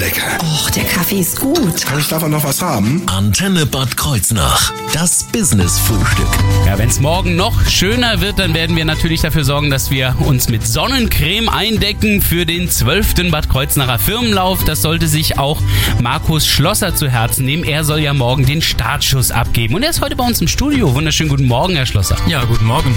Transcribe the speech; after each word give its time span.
lecker. 0.00 0.38
Och, 0.42 0.70
der 0.70 0.84
Kaffee 0.84 1.20
ist 1.20 1.38
gut. 1.38 1.84
Kann 1.84 1.98
ich 1.98 2.08
davon 2.08 2.30
noch 2.30 2.42
was 2.42 2.62
haben? 2.62 3.02
Antenne 3.06 3.66
Bad 3.66 3.98
Kreuznach. 3.98 4.72
Das 4.94 5.24
Business-Frühstück. 5.24 6.26
Ja, 6.66 6.78
wenn 6.78 6.88
es 6.88 7.00
morgen 7.00 7.36
noch 7.36 7.66
schöner 7.68 8.22
wird, 8.22 8.38
dann 8.38 8.54
werden 8.54 8.76
wir 8.76 8.86
natürlich 8.86 9.20
dafür 9.20 9.44
sorgen, 9.44 9.68
dass 9.68 9.90
wir 9.90 10.16
uns 10.20 10.48
mit 10.48 10.66
Sonnencreme 10.66 11.50
eindecken 11.50 12.22
für 12.22 12.46
den 12.46 12.70
12. 12.70 13.30
Bad 13.30 13.50
Kreuznacher 13.50 13.98
Firmenlauf. 13.98 14.64
Das 14.64 14.80
sollte 14.80 15.06
sich 15.06 15.38
auch 15.38 15.60
Markus 16.00 16.46
Schlosser 16.46 16.94
zu 16.94 17.08
Herzen 17.08 17.44
nehmen. 17.44 17.64
Er 17.64 17.84
soll 17.84 18.00
ja 18.00 18.14
morgen 18.14 18.46
den 18.46 18.62
Startschuss 18.62 19.30
abgeben. 19.30 19.74
Und 19.74 19.82
er 19.82 19.90
ist 19.90 20.00
heute 20.00 20.16
bei 20.16 20.24
uns 20.24 20.40
im 20.40 20.48
Studio. 20.48 20.94
Wunderschönen 20.94 21.28
guten 21.28 21.46
Morgen, 21.46 21.76
Herr 21.76 21.86
Schlosser. 21.86 22.16
Ja, 22.26 22.42
guten 22.44 22.64
Morgen. 22.64 22.94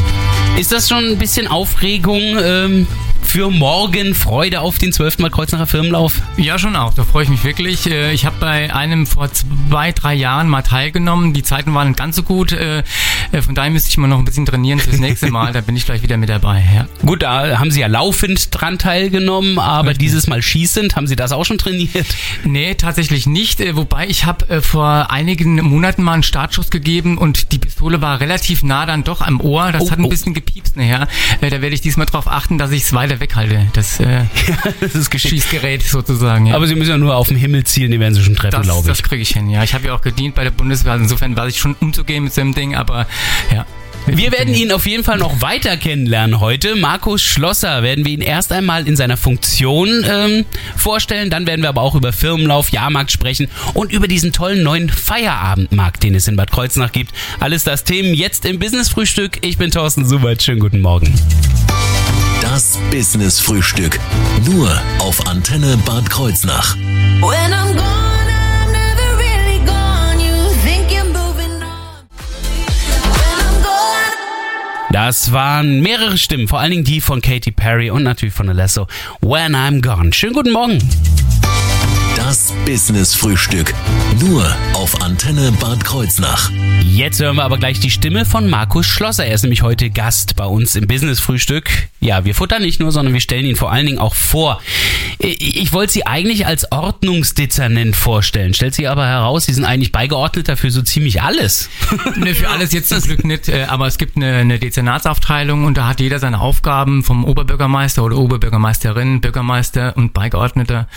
Ist 0.58 0.72
das 0.72 0.88
schon 0.88 1.04
ein 1.04 1.18
bisschen 1.18 1.48
Aufregung 1.48 2.22
ähm, 2.42 2.88
für 3.26 3.50
morgen? 3.50 4.14
Freude 4.16 4.62
auf 4.62 4.78
den 4.78 4.92
12. 4.94 5.18
Bad 5.18 5.32
Kreuznacher 5.32 5.68
Firmenlauf? 5.68 6.22
Ja, 6.38 6.58
schon 6.60 6.76
auch. 6.76 6.94
Da 6.94 7.04
freue 7.04 7.24
ich 7.24 7.30
mich 7.30 7.44
wirklich. 7.44 7.86
Äh, 7.90 8.12
Ich 8.14 8.26
habe 8.26 8.36
bei 8.40 8.74
einem 8.74 9.08
vor 9.08 9.30
zwei, 9.32 9.92
drei 9.92 10.14
Jahren 10.14 10.48
mal 10.48 10.62
teilgenommen. 10.62 11.34
Die 11.34 11.44
Zeiten 11.44 11.74
waren 11.74 11.90
nicht 11.90 11.98
ganz 11.98 12.16
so 12.16 12.24
gut. 12.24 12.52
Äh, 12.52 12.84
äh, 13.32 13.42
Von 13.42 13.56
daher 13.56 13.72
müsste 13.72 13.90
ich 13.90 13.98
mal 13.98 14.08
noch 14.08 14.20
ein 14.20 14.26
bisschen 14.26 14.46
trainieren 14.46 14.80
fürs 14.80 15.00
nächste 15.00 15.30
Mal. 15.32 15.54
Da 15.54 15.62
bin 15.62 15.76
ich 15.76 15.86
gleich 15.86 16.02
wieder 16.04 16.18
mit 16.18 16.30
dabei. 16.30 16.64
Ja. 16.76 16.88
Gut, 17.06 17.24
da 17.24 17.60
haben 17.60 17.72
Sie 17.72 17.80
ja 17.82 17.88
laufend 17.88 18.50
dran 18.52 18.78
teilgenommen, 18.78 19.60
aber 19.60 19.94
dieses 19.94 20.28
Mal 20.28 20.42
schießend, 20.42 20.96
haben 20.96 21.08
Sie 21.08 21.16
das 21.16 21.32
auch 21.32 21.46
schon 21.46 21.58
trainiert? 21.58 22.06
Nee, 22.44 22.76
tatsächlich 22.76 23.26
nicht. 23.26 23.60
Wobei 23.76 24.08
ich 24.08 24.26
habe 24.26 24.62
vor 24.62 25.12
einigen 25.12 25.56
Monaten 25.56 26.04
mal 26.04 26.14
einen 26.14 26.24
Startschuss 26.24 26.70
gegeben 26.70 27.18
und 27.18 27.52
die 27.52 27.60
Pistole 27.60 28.02
war 28.02 28.20
relativ 28.20 28.64
nah 28.64 28.86
dann 28.86 29.04
doch 29.04 29.22
am 29.22 29.40
Ohr. 29.42 29.72
Das 29.72 29.84
Oh, 29.84 29.92
hat 29.92 30.00
ein 30.00 30.06
oh. 30.06 30.10
bisschen 30.10 30.34
gepiepst 30.34 30.76
nachher. 30.78 31.08
Da 31.42 31.50
werde 31.52 31.70
ich 31.74 31.82
diesmal 31.82 32.06
darauf 32.06 32.28
achten, 32.28 32.58
dass 32.58 32.72
ich 32.72 32.84
es 32.84 32.94
weiter 32.94 33.13
weghalte. 33.20 33.68
Das 33.74 34.00
äh, 34.00 34.22
das 34.82 34.96
ist 34.96 35.10
geschickt. 35.10 35.34
Schießgerät 35.34 35.84
sozusagen. 35.84 36.48
Ja. 36.48 36.56
Aber 36.56 36.68
Sie 36.68 36.76
müssen 36.76 36.92
ja 36.92 36.98
nur 36.98 37.16
auf 37.16 37.28
den 37.28 37.38
Himmel 37.38 37.64
zielen, 37.64 37.92
die 37.92 38.00
werden 38.00 38.14
Sie 38.14 38.24
schon 38.24 38.36
treffen, 38.36 38.52
Das, 38.52 38.64
glaube 38.64 38.82
ich. 38.82 38.88
das 38.88 39.04
kriege 39.04 39.22
ich 39.22 39.30
hin, 39.30 39.50
ja. 39.50 39.64
Ich 39.64 39.74
habe 39.74 39.88
ja 39.88 39.94
auch 39.94 40.02
gedient 40.02 40.36
bei 40.36 40.44
der 40.44 40.52
Bundeswehr, 40.52 40.94
also 40.94 41.04
insofern 41.04 41.36
weiß 41.36 41.54
ich 41.54 41.60
schon 41.60 41.76
umzugehen 41.80 42.24
mit 42.24 42.34
so 42.34 42.42
einem 42.42 42.54
Ding, 42.54 42.76
aber 42.76 43.08
ja. 43.54 43.66
Wir 44.06 44.34
werden 44.34 44.54
ihn 44.54 44.74
auf 44.74 44.86
jeden 44.86 45.06
Fall 45.06 45.18
noch 45.18 45.42
weiter 45.42 45.78
kennenlernen 45.78 46.42
heute. 46.42 46.76
Markus 46.76 47.22
Schlosser 47.22 47.84
werden 47.84 48.04
wir 48.04 48.12
ihn 48.12 48.22
erst 48.22 48.52
einmal 48.52 48.86
in 48.86 48.98
seiner 48.98 49.16
Funktion 49.16 50.04
ähm, 50.06 50.46
vorstellen. 50.76 51.30
Dann 51.30 51.48
werden 51.48 51.62
wir 51.62 51.70
aber 51.70 51.82
auch 51.82 51.96
über 51.96 52.12
Firmenlauf, 52.12 52.70
Jahrmarkt 52.74 53.14
sprechen 53.14 53.48
und 53.74 53.94
über 53.94 54.10
diesen 54.10 54.34
tollen 54.34 54.62
neuen 54.62 54.90
Feierabendmarkt, 54.90 56.04
den 56.04 56.16
es 56.16 56.28
in 56.28 56.36
Bad 56.36 56.52
Kreuznach 56.52 56.92
gibt. 56.92 57.14
Alles 57.40 57.64
das 57.64 57.86
Themen 57.86 58.14
jetzt 58.14 58.44
im 58.46 58.60
Business-Frühstück. 58.60 59.38
Ich 59.42 59.58
bin 59.58 59.72
Thorsten 59.72 60.06
Subert. 60.06 60.44
Schönen 60.44 60.60
guten 60.60 60.82
Morgen. 60.82 61.14
Das 62.54 62.78
Business-Frühstück. 62.92 64.00
Nur 64.46 64.80
auf 65.00 65.26
Antenne 65.26 65.76
Bad 65.88 66.08
Kreuznach. 66.08 66.78
Das 74.92 75.32
waren 75.32 75.82
mehrere 75.82 76.20
Stimmen, 76.20 76.48
vor 76.48 76.60
allen 76.60 76.70
Dingen 76.70 76.84
die 76.84 77.02
von 77.02 77.24
Katy 77.24 77.50
Perry 77.50 77.90
und 77.90 78.04
natürlich 78.04 78.36
von 78.36 78.48
Alesso. 78.48 78.86
When 79.22 79.56
I'm 79.56 79.82
Gone. 79.82 80.14
Schönen 80.14 80.34
guten 80.34 80.52
Morgen. 80.52 80.78
Das 82.34 82.52
Business-Frühstück. 82.66 83.76
Nur 84.20 84.44
auf 84.74 85.04
Antenne 85.04 85.52
Bad 85.52 85.86
Kreuznach. 85.86 86.50
Jetzt 86.84 87.22
hören 87.22 87.36
wir 87.36 87.44
aber 87.44 87.60
gleich 87.60 87.80
die 87.80 87.92
Stimme 87.92 88.26
von 88.26 88.50
Markus 88.50 88.88
Schlosser. 88.88 89.28
Er 89.28 89.36
ist 89.36 89.44
nämlich 89.44 89.62
heute 89.62 89.92
Gast 89.92 90.36
bei 90.36 90.46
uns 90.46 90.76
im 90.76 90.88
Business-Frühstück. 90.88 91.70
Ja, 92.00 92.26
wir 92.26 92.34
futtern 92.34 92.64
nicht 92.64 92.80
nur, 92.80 92.92
sondern 92.92 93.14
wir 93.14 93.22
stellen 93.22 93.46
ihn 93.46 93.56
vor 93.56 93.72
allen 93.72 93.86
Dingen 93.86 94.00
auch 94.00 94.16
vor. 94.16 94.64
Ich, 95.24 95.56
ich 95.62 95.74
wollte 95.74 95.94
Sie 95.94 96.06
eigentlich 96.06 96.46
als 96.46 96.70
Ordnungsdezernent 96.72 97.96
vorstellen. 97.96 98.54
Stellt 98.54 98.76
sich 98.76 98.90
aber 98.90 99.06
heraus, 99.08 99.46
Sie 99.46 99.54
sind 99.54 99.64
eigentlich 99.64 99.92
Beigeordneter 99.92 100.58
für 100.58 100.70
so 100.70 100.82
ziemlich 100.82 101.22
alles. 101.22 101.70
Ne, 102.16 102.36
für 102.36 102.50
alles 102.50 102.74
jetzt 102.74 102.90
zum 102.90 103.02
Glück 103.02 103.24
nicht, 103.24 103.50
äh, 103.50 103.64
aber 103.64 103.88
es 103.88 103.98
gibt 103.98 104.18
eine, 104.18 104.36
eine 104.36 104.60
Dezernatsaufteilung 104.60 105.66
und 105.66 105.78
da 105.78 105.88
hat 105.88 106.00
jeder 106.00 106.20
seine 106.20 106.40
Aufgaben 106.42 107.04
vom 107.04 107.24
Oberbürgermeister 107.26 108.04
oder 108.04 108.18
Oberbürgermeisterin, 108.18 109.20
Bürgermeister 109.22 109.96
und 109.98 110.14
Beigeordneter. 110.14 110.88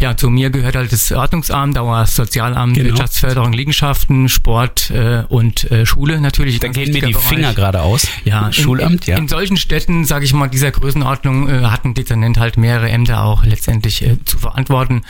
Ja, 0.00 0.16
zu 0.16 0.30
mir 0.30 0.50
gehört 0.50 0.76
halt 0.76 0.92
das 0.92 1.12
Ordnungsamt, 1.12 1.76
das 1.76 2.16
Sozialamt, 2.16 2.74
Genau. 2.76 2.90
Wirtschaftsförderung, 2.90 3.52
Liegenschaften, 3.52 4.28
Sport 4.28 4.90
äh, 4.90 5.24
und 5.28 5.70
äh, 5.70 5.84
Schule 5.86 6.20
natürlich. 6.20 6.60
Da 6.60 6.68
gehen 6.68 6.92
mir 6.92 7.02
die 7.02 7.12
Bereich. 7.12 7.24
Finger 7.26 7.52
gerade 7.52 7.82
aus. 7.82 8.06
Ja, 8.24 8.52
Schulamt, 8.52 9.06
in, 9.06 9.12
ja. 9.12 9.18
In 9.18 9.28
solchen 9.28 9.56
Städten, 9.56 10.04
sage 10.04 10.24
ich 10.24 10.32
mal, 10.32 10.48
dieser 10.48 10.70
Größenordnung 10.70 11.48
äh, 11.48 11.62
hat 11.64 11.84
ein 11.84 11.94
Dezernent 11.94 12.38
halt 12.38 12.56
mehrere 12.56 12.88
Ämter 12.88 13.24
auch 13.24 13.44
letztendlich 13.44 13.63
äh, 13.68 14.16
zu 14.24 14.38
verantworten. 14.38 15.02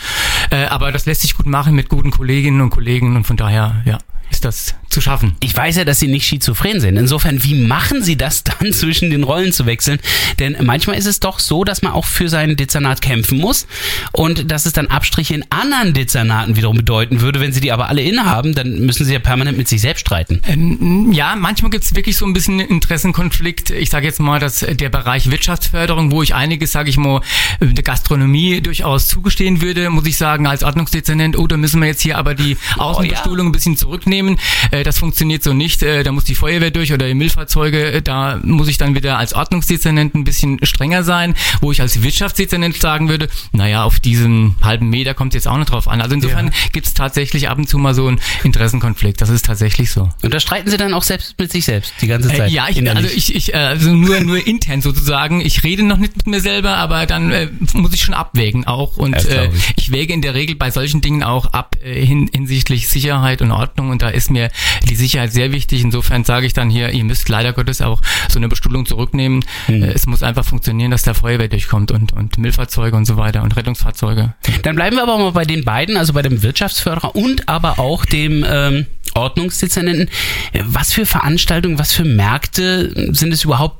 Äh, 0.50 0.66
aber 0.66 0.92
das 0.92 1.06
lässt 1.06 1.22
sich 1.22 1.37
gut 1.37 1.47
machen 1.47 1.75
mit 1.75 1.88
guten 1.88 2.10
Kolleginnen 2.10 2.60
und 2.60 2.70
Kollegen 2.70 3.16
und 3.16 3.26
von 3.26 3.37
daher, 3.37 3.82
ja, 3.84 3.98
ist 4.30 4.44
das 4.44 4.74
zu 4.88 5.00
schaffen. 5.00 5.36
Ich 5.40 5.54
weiß 5.56 5.76
ja, 5.76 5.84
dass 5.84 5.98
Sie 5.98 6.06
nicht 6.06 6.26
schizophren 6.26 6.80
sind. 6.80 6.96
Insofern, 6.96 7.42
wie 7.42 7.54
machen 7.54 8.02
Sie 8.02 8.16
das 8.16 8.44
dann, 8.44 8.72
zwischen 8.72 9.10
den 9.10 9.24
Rollen 9.24 9.52
zu 9.52 9.66
wechseln? 9.66 9.98
Denn 10.38 10.56
manchmal 10.62 10.96
ist 10.96 11.06
es 11.06 11.20
doch 11.20 11.40
so, 11.40 11.64
dass 11.64 11.82
man 11.82 11.92
auch 11.92 12.04
für 12.04 12.28
sein 12.28 12.56
Dezernat 12.56 13.02
kämpfen 13.02 13.38
muss 13.38 13.66
und 14.12 14.50
dass 14.50 14.66
es 14.66 14.72
dann 14.72 14.86
Abstriche 14.86 15.34
in 15.34 15.44
anderen 15.50 15.94
Dezernaten 15.94 16.56
wiederum 16.56 16.76
bedeuten 16.76 17.20
würde. 17.20 17.40
Wenn 17.40 17.52
Sie 17.52 17.60
die 17.60 17.72
aber 17.72 17.88
alle 17.88 18.02
innehaben, 18.02 18.54
dann 18.54 18.80
müssen 18.80 19.04
Sie 19.04 19.12
ja 19.12 19.18
permanent 19.18 19.58
mit 19.58 19.68
sich 19.68 19.80
selbst 19.80 20.00
streiten. 20.00 20.41
Ähm, 20.46 21.12
ja, 21.12 21.34
manchmal 21.36 21.70
gibt 21.70 21.84
es 21.84 21.94
wirklich 21.94 22.16
so 22.16 22.24
ein 22.24 22.32
bisschen 22.32 22.60
Interessenkonflikt. 22.60 23.70
Ich 23.70 23.91
sage 23.91 24.06
jetzt 24.06 24.20
mal, 24.20 24.38
dass 24.38 24.60
der 24.60 24.88
Bereich 24.88 25.30
Wirtschaftsförderung, 25.30 26.12
wo 26.12 26.22
ich 26.22 26.34
einiges, 26.34 26.72
sage 26.72 26.91
ich 26.91 26.96
mal, 26.96 27.20
äh, 27.60 27.66
der 27.66 27.84
Gastronomie 27.84 28.60
durchaus 28.60 29.08
zugestehen 29.08 29.60
würde, 29.60 29.91
muss 29.91 30.06
ich 30.06 30.16
sagen, 30.16 30.46
als 30.46 30.62
Ordnungsdezernent, 30.62 31.36
oh, 31.36 31.46
da 31.46 31.56
müssen 31.56 31.80
wir 31.80 31.88
jetzt 31.88 32.02
hier 32.02 32.16
aber 32.16 32.34
die 32.34 32.56
Außenbestuhlung 32.76 33.48
ein 33.48 33.52
bisschen 33.52 33.76
zurücknehmen. 33.76 34.13
Äh, 34.70 34.82
Das 34.84 34.98
funktioniert 34.98 35.42
so 35.42 35.52
nicht. 35.52 35.82
Äh, 35.82 36.02
Da 36.02 36.12
muss 36.12 36.25
die 36.25 36.34
Feuerwehr 36.34 36.70
durch 36.70 36.92
oder 36.92 37.06
die 37.06 37.14
Müllfahrzeuge. 37.14 37.92
Äh, 37.92 38.02
Da 38.02 38.38
muss 38.42 38.69
ich 38.69 38.78
dann 38.78 38.94
wieder 38.94 39.19
als 39.19 39.34
Ordnungsdezernent 39.34 40.14
ein 40.14 40.25
bisschen 40.25 40.58
strenger 40.64 41.02
sein, 41.04 41.34
wo 41.60 41.72
ich 41.72 41.80
als 41.80 42.02
Wirtschaftsdezernent 42.02 42.76
sagen 42.80 43.08
würde, 43.08 43.28
naja, 43.53 43.84
auf 43.84 44.00
diesen 44.00 44.56
halben 44.62 44.88
Meter 44.91 45.14
kommt 45.14 45.32
es 45.34 45.44
jetzt 45.44 45.48
auch 45.48 45.56
nicht 45.58 45.70
drauf 45.70 45.88
an. 45.88 46.00
Also 46.00 46.14
insofern 46.14 46.47
Ja. 46.47 46.53
gibt 46.72 46.86
es 46.86 46.94
tatsächlich 46.94 47.48
ab 47.48 47.58
und 47.58 47.69
zu 47.69 47.78
mal 47.78 47.94
so 47.94 48.06
einen 48.06 48.20
Interessenkonflikt. 48.42 49.20
Das 49.20 49.28
ist 49.30 49.44
tatsächlich 49.47 49.91
so. 49.91 50.10
Und 50.22 50.32
da 50.34 50.41
streiten 50.41 50.70
Sie 50.70 50.76
dann 50.76 50.94
auch 50.94 51.03
selbst 51.03 51.34
mit 51.38 51.50
sich 51.53 51.64
selbst 51.64 51.92
die 52.00 52.06
ganze 52.06 52.28
Zeit. 52.28 52.50
Äh, 52.50 52.54
ja, 52.54 52.66
ich, 52.69 52.76
innerlich. 52.78 53.04
also 53.04 53.16
ich, 53.16 53.34
ich 53.34 53.54
äh, 53.54 53.56
also 53.58 53.91
nur 53.92 54.20
nur 54.20 54.47
intern 54.47 54.80
sozusagen. 54.82 55.41
Ich 55.41 55.64
rede 55.64 55.82
noch 55.82 55.97
nicht 55.98 56.16
mit 56.16 56.26
mir 56.26 56.41
selber, 56.41 56.76
aber 56.76 57.06
dann 57.06 57.30
äh, 57.32 57.48
muss 57.72 57.92
ich 57.94 58.03
schon 58.03 58.14
abwägen 58.14 58.66
auch 58.66 58.97
und 58.97 59.14
äh, 59.14 59.48
ich. 59.53 59.72
ich 59.76 59.92
wäge 59.92 60.12
in 60.12 60.22
der 60.22 60.34
Regel 60.34 60.54
bei 60.56 60.70
solchen 60.70 61.00
Dingen 61.00 61.22
auch 61.22 61.47
ab 61.47 61.76
äh, 61.82 62.04
hin, 62.04 62.30
hinsichtlich 62.32 62.88
Sicherheit 62.88 63.42
und 63.42 63.50
Ordnung 63.50 63.91
und 63.91 64.03
da 64.04 64.10
ist 64.10 64.31
mir 64.31 64.50
die 64.88 64.97
Sicherheit 64.97 65.32
sehr 65.32 65.53
wichtig. 65.53 65.82
Insofern 65.82 66.25
sage 66.25 66.47
ich 66.47 66.53
dann 66.53 66.70
hier, 66.70 66.91
ihr 66.91 67.04
müsst 67.04 67.28
leider 67.28 67.53
Gottes 67.53 67.81
auch 67.81 68.00
so 68.28 68.38
eine 68.38 68.48
Bestuhlung 68.48 68.87
zurücknehmen. 68.87 69.44
Hm. 69.66 69.82
Äh, 69.82 69.92
es 69.92 70.06
muss 70.06 70.22
einfach 70.22 70.44
funktionieren, 70.44 70.91
dass 70.91 71.03
der 71.03 71.15
Feuerwehr 71.15 71.48
durchkommt 71.48 71.91
und 71.91 72.12
und 72.12 72.38
Müllfahrzeuge 72.38 72.97
und 72.97 73.04
so 73.04 73.16
weiter 73.16 73.42
und 73.42 73.56
Rettungsfahrzeuge. 73.56 74.34
Dann 74.62 74.76
bleiben 74.76 74.97
wir 74.97 75.03
aber 75.03 75.19
mal 75.19 75.32
bei 75.32 75.44
den 75.44 75.65
beiden, 75.65 75.97
also 75.97 76.12
bei 76.12 76.22
dem 76.22 76.42
Wirtschaftsförderer 76.42 77.16
und 77.16 77.48
aber 77.48 77.78
auch 77.78 78.04
dem 78.04 78.44
ähm, 78.48 78.87
Ordnungsdezernenten. 79.15 80.10
Was 80.65 80.92
für 80.92 81.06
Veranstaltungen, 81.06 81.78
was 81.78 81.92
für 81.92 82.04
Märkte 82.04 83.12
sind 83.15 83.32
es 83.32 83.44
überhaupt, 83.44 83.78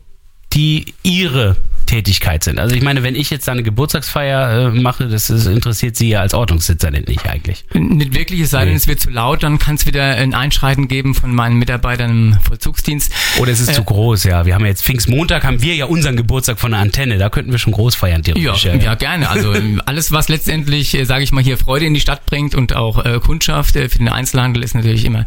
die 0.53 0.95
Ihre 1.03 1.57
Tätigkeit 1.85 2.45
sind? 2.45 2.59
Also 2.59 2.75
ich 2.75 2.83
meine, 2.83 3.03
wenn 3.03 3.15
ich 3.15 3.31
jetzt 3.31 3.47
da 3.49 3.53
eine 3.53 3.63
Geburtstagsfeier 3.63 4.73
äh, 4.75 4.81
mache, 4.81 5.09
das 5.09 5.31
ist, 5.31 5.47
interessiert 5.47 5.97
Sie 5.97 6.09
ja 6.09 6.21
als 6.21 6.35
Ordnungsdezernent 6.35 7.09
nicht 7.09 7.27
eigentlich. 7.29 7.65
Nicht 7.75 8.15
wirklich, 8.15 8.41
es 8.41 8.51
sei 8.51 8.61
denn, 8.65 8.71
Nee. 8.71 8.77
es 8.77 8.87
wird 8.89 9.01
zu 9.01 9.11
laut, 9.11 9.43
dann 9.43 9.59
kann 9.59 9.77
es 9.77 9.87
wieder 9.87 10.03
ein 10.05 10.35
Einschreiten 10.35 10.89
geben 10.89 11.15
von 11.15 11.35
meinen 11.35 11.57
Mitarbeitern 11.59 12.11
im 12.35 12.39
Vollzugsdienst. 12.41 13.13
Oder 13.39 13.53
es 13.53 13.61
ist 13.61 13.69
Äh, 13.71 13.75
zu 13.75 13.85
groß, 13.85 14.25
ja. 14.25 14.47
Wir 14.47 14.55
haben 14.55 14.63
ja 14.63 14.69
jetzt 14.69 14.85
Pfingstmontag, 14.85 15.45
haben 15.45 15.63
wir 15.63 15.75
ja 15.75 15.85
unseren 15.87 16.17
Geburtstag 16.17 16.59
von 16.59 16.71
der 16.73 16.81
Antenne. 16.81 17.19
Da 17.19 17.29
könnten 17.31 17.53
wir 17.53 17.59
schon 17.59 17.73
groß 17.73 17.95
feiern, 17.95 18.23
Ja, 18.27 18.35
theoretisch. 18.35 18.65
ja, 18.85 18.95
gerne. 18.95 19.29
Also 19.29 19.53
ähm, 19.55 19.81
alles, 19.87 20.13
was 20.13 20.29
letztendlich, 20.29 20.95
äh, 20.95 21.05
sage 21.05 21.25
ich 21.25 21.33
mal, 21.33 21.43
hier 21.45 21.59
Freude 21.59 21.87
in 21.87 21.95
die 21.95 22.01
Stadt 22.01 22.27
bringt 22.27 22.55
und 22.55 22.75
auch 22.75 23.05
äh, 23.05 23.21
Kundschaft 23.21 23.77
äh, 23.77 23.89
für 23.89 23.99
den 23.99 24.09
Einzelhandel 24.09 24.63
ist 24.63 24.75
natürlich 24.75 25.05
immer 25.05 25.27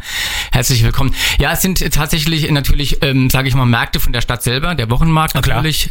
herzlich 0.52 0.82
willkommen. 0.82 1.14
Ja, 1.38 1.52
es 1.52 1.62
sind 1.62 1.80
äh, 1.82 1.90
tatsächlich 1.90 2.48
äh, 2.48 2.52
natürlich, 2.52 3.02
ähm, 3.02 3.30
sage 3.30 3.48
ich 3.48 3.54
mal, 3.54 3.64
Märkte 3.66 4.00
von 4.00 4.12
der 4.12 4.20
Stadt 4.20 4.42
selber, 4.42 4.74
der 4.74 4.90
Wochenmarkt 4.90 5.34
natürlich. 5.34 5.90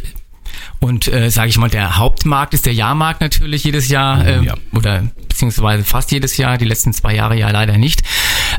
Und 0.80 1.08
äh, 1.08 1.30
sage 1.30 1.48
ich 1.48 1.58
mal, 1.58 1.70
der 1.70 1.96
Hauptmarkt 1.98 2.54
ist 2.54 2.66
der 2.66 2.74
Jahrmarkt 2.74 3.20
natürlich 3.20 3.64
jedes 3.64 3.88
Jahr 3.88 4.24
äh, 4.26 4.44
ja. 4.44 4.54
oder 4.72 5.04
beziehungsweise 5.28 5.84
fast 5.84 6.10
jedes 6.10 6.36
Jahr, 6.36 6.58
die 6.58 6.64
letzten 6.64 6.92
zwei 6.92 7.14
Jahre 7.14 7.36
ja 7.36 7.50
leider 7.50 7.78
nicht. 7.78 8.02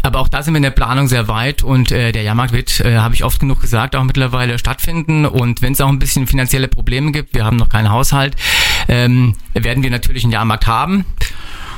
Aber 0.04 0.20
auch 0.20 0.28
da 0.28 0.44
sind 0.44 0.54
wir 0.54 0.58
in 0.58 0.64
der 0.64 0.70
Planung 0.72 1.08
sehr 1.08 1.28
weit 1.28 1.62
und 1.62 1.92
äh, 1.92 2.12
der 2.12 2.24
Jahrmarkt 2.24 2.54
wird, 2.54 2.80
äh, 2.80 2.98
habe 2.98 3.16
ich 3.16 3.24
oft 3.24 3.40
genug 3.40 3.62
gesagt, 3.62 3.96
auch 3.96 4.04
mittlerweile 4.04 4.58
stattfinden. 4.60 5.26
Und 5.26 5.62
wenn 5.62 5.74
es 5.74 5.82
auch 5.82 5.90
ein 5.90 6.00
bisschen 6.00 6.28
finanzielle 6.28 6.68
Probleme 6.68 7.12
gibt, 7.12 7.34
wir 7.34 7.46
haben 7.46 7.58
noch 7.58 7.70
keinen 7.70 7.90
Haushalt, 7.90 8.36
ähm, 8.88 9.36
werden 9.54 9.84
wir 9.84 9.90
natürlich 9.90 10.24
einen 10.24 10.34
Jahrmarkt 10.34 10.68
haben. 10.68 11.06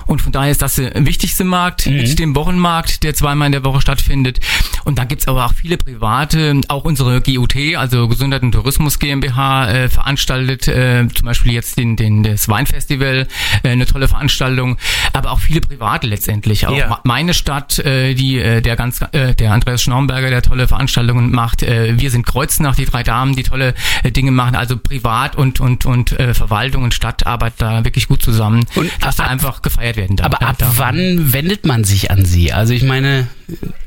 Und 0.06 0.22
von 0.22 0.32
daher 0.32 0.52
ist 0.52 0.62
das 0.62 0.76
der 0.76 1.06
wichtigste 1.06 1.44
Markt 1.44 1.86
mit 1.86 2.20
dem 2.20 2.36
Wochenmarkt, 2.36 3.04
der 3.04 3.14
zweimal 3.14 3.48
in 3.48 3.52
der 3.52 3.64
Woche 3.64 3.82
stattfindet. 3.82 4.40
Und 4.84 4.98
dann 5.00 5.08
gibt's 5.08 5.28
aber 5.28 5.46
auch 5.46 5.54
viele 5.54 5.78
private, 5.78 6.60
auch 6.68 6.84
unsere 6.86 7.22
GUT, 7.22 7.56
also 7.78 8.08
Gesundheit 8.08 8.42
und 8.44 8.52
Tourismus 8.52 9.00
GmbH, 9.00 9.70
äh, 9.72 9.90
veranstaltet 9.90 10.68
äh, 10.68 11.08
zum 11.14 11.26
Beispiel 11.26 11.54
jetzt 11.54 11.78
den, 11.78 11.96
den, 11.96 12.24
das 12.24 12.48
Weinfestival, 12.50 13.28
äh, 13.64 13.70
eine 13.70 13.86
tolle 13.86 14.08
Veranstaltung, 14.08 14.78
aber 15.14 15.32
auch 15.32 15.40
viele 15.40 15.62
private 15.62 16.08
letztendlich. 16.08 16.68
Auch 16.68 16.76
Ja. 16.76 17.00
Meine 17.04 17.34
Stadt, 17.34 17.80
äh, 17.80 18.14
die 18.16 18.40
äh, 18.40 18.62
der 18.62 18.76
ganz 18.76 19.02
äh, 19.12 19.36
der 19.36 19.54
Andreas 19.54 19.84
Schnaumberger, 19.84 20.30
der 20.30 20.42
tolle 20.42 20.68
Veranstaltungen 20.68 21.32
macht. 21.32 21.64
Äh, 21.64 22.00
wir 22.00 22.10
sind 22.12 22.26
Kreuznach, 22.26 22.76
die 22.76 22.86
drei 22.86 23.04
Damen, 23.04 23.36
die 23.36 23.44
tolle 23.44 23.74
äh, 24.04 24.12
Dinge 24.12 24.32
machen. 24.32 24.56
Also 24.56 24.78
privat 24.78 25.36
und 25.36 25.60
und 25.60 25.86
und 25.86 26.12
äh, 26.20 26.34
Verwaltung 26.34 26.84
und 26.84 26.94
Stadt 26.94 27.26
arbeiten 27.28 27.56
da 27.60 27.84
wirklich 27.84 28.08
gut 28.08 28.22
zusammen, 28.22 28.66
Und 28.76 28.90
da 29.02 29.10
ab- 29.10 29.20
einfach 29.30 29.62
gefeiert 29.62 29.91
werden 29.96 30.16
darf. 30.18 30.26
Aber 30.28 30.42
ab 30.42 30.58
darf. 30.58 30.74
wann 30.78 31.34
wendet 31.34 31.66
man 31.66 31.84
sich 31.84 32.12
an 32.12 32.26
Sie? 32.26 32.52
Also 32.54 32.74
ich 32.74 32.84
meine, 32.84 33.28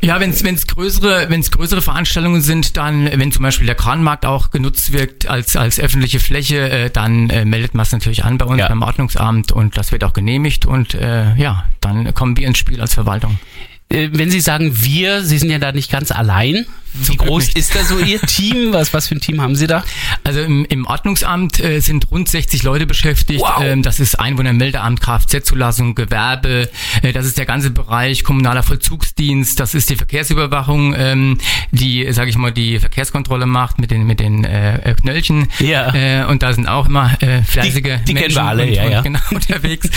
Ja, 0.02 0.20
wenn 0.20 0.30
es 0.30 0.66
größere, 0.66 1.26
wenn's 1.30 1.50
größere 1.50 1.80
Veranstaltungen 1.82 2.42
sind, 2.42 2.76
dann, 2.76 3.08
wenn 3.18 3.32
zum 3.32 3.42
Beispiel 3.42 3.66
der 3.66 3.74
Kranmarkt 3.74 4.26
auch 4.26 4.50
genutzt 4.50 4.92
wird 4.92 5.26
als, 5.28 5.56
als 5.56 5.80
öffentliche 5.80 6.20
Fläche, 6.20 6.68
äh, 6.70 6.90
dann 6.90 7.30
äh, 7.30 7.44
meldet 7.44 7.74
man 7.74 7.82
es 7.84 7.92
natürlich 7.92 8.24
an 8.24 8.38
bei 8.38 8.44
uns 8.46 8.60
Ja. 8.60 8.68
beim 8.68 8.82
Ordnungsamt 8.82 9.52
und 9.52 9.76
das 9.78 9.92
wird 9.92 10.04
auch 10.04 10.12
genehmigt 10.12 10.66
und 10.66 10.94
äh, 10.94 11.34
ja, 11.36 11.64
dann 11.80 12.12
kommen 12.14 12.36
wir 12.36 12.46
ins 12.46 12.58
Spiel 12.58 12.80
als 12.80 12.94
Verwaltung. 12.94 13.38
Äh, 13.94 14.10
wenn 14.12 14.30
Sie 14.30 14.40
sagen 14.40 14.72
wir, 14.82 15.22
Sie 15.24 15.38
sind 15.38 15.50
ja 15.50 15.58
da 15.58 15.72
nicht 15.72 15.90
ganz 15.90 16.10
allein. 16.10 16.66
Wie 16.96 17.16
groß 17.16 17.46
nicht. 17.46 17.58
ist 17.58 17.74
da 17.74 17.82
so 17.82 17.98
Ihr 17.98 18.20
Team? 18.26 18.72
Was, 18.72 18.94
was 18.94 19.08
für 19.08 19.16
ein 19.16 19.20
Team 19.20 19.40
haben 19.40 19.56
Sie 19.56 19.66
da? 19.66 19.82
Also 20.22 20.40
im, 20.42 20.64
im 20.66 20.86
Ordnungsamt 20.86 21.58
äh, 21.58 21.80
sind 21.80 22.08
rund 22.12 22.28
60 22.28 22.62
Leute 22.62 22.86
beschäftigt. 22.86 23.40
Wow. 23.40 23.62
Ähm, 23.64 23.82
das 23.82 23.98
ist 23.98 24.14
Einwohnermeldeamt, 24.20 25.00
Kfz-Zulassung, 25.00 25.96
Gewerbe. 25.96 26.70
Äh, 27.02 27.12
das 27.12 27.26
ist 27.26 27.36
der 27.36 27.46
ganze 27.46 27.70
Bereich 27.70 28.22
kommunaler 28.22 28.62
Vollzugsdienst. 28.62 29.58
Das 29.58 29.74
ist 29.74 29.90
die 29.90 29.96
Verkehrsüberwachung, 29.96 30.94
ähm, 30.96 31.38
die, 31.72 32.06
sage 32.12 32.30
ich 32.30 32.36
mal, 32.38 32.52
die 32.52 32.78
Verkehrskontrolle 32.78 33.46
macht 33.46 33.80
mit 33.80 33.90
den 33.90 34.06
mit 34.06 34.20
den 34.20 34.44
äh, 34.44 34.76
äh, 34.90 34.94
Knöllchen. 34.94 35.48
Ja. 35.58 35.92
Äh, 35.94 36.26
und 36.26 36.44
da 36.44 36.52
sind 36.52 36.68
auch 36.68 36.86
immer 36.86 37.10
äh, 37.20 37.42
fleißige 37.42 37.72
Die- 37.74 37.80
die 37.82 38.14
kennen 38.14 38.20
Menschen 38.20 38.36
wir 38.36 38.44
alle, 38.44 38.62
und, 38.62 38.72
ja, 38.72 38.88
ja. 38.88 39.00
genau 39.02 39.18
unterwegs. 39.32 39.88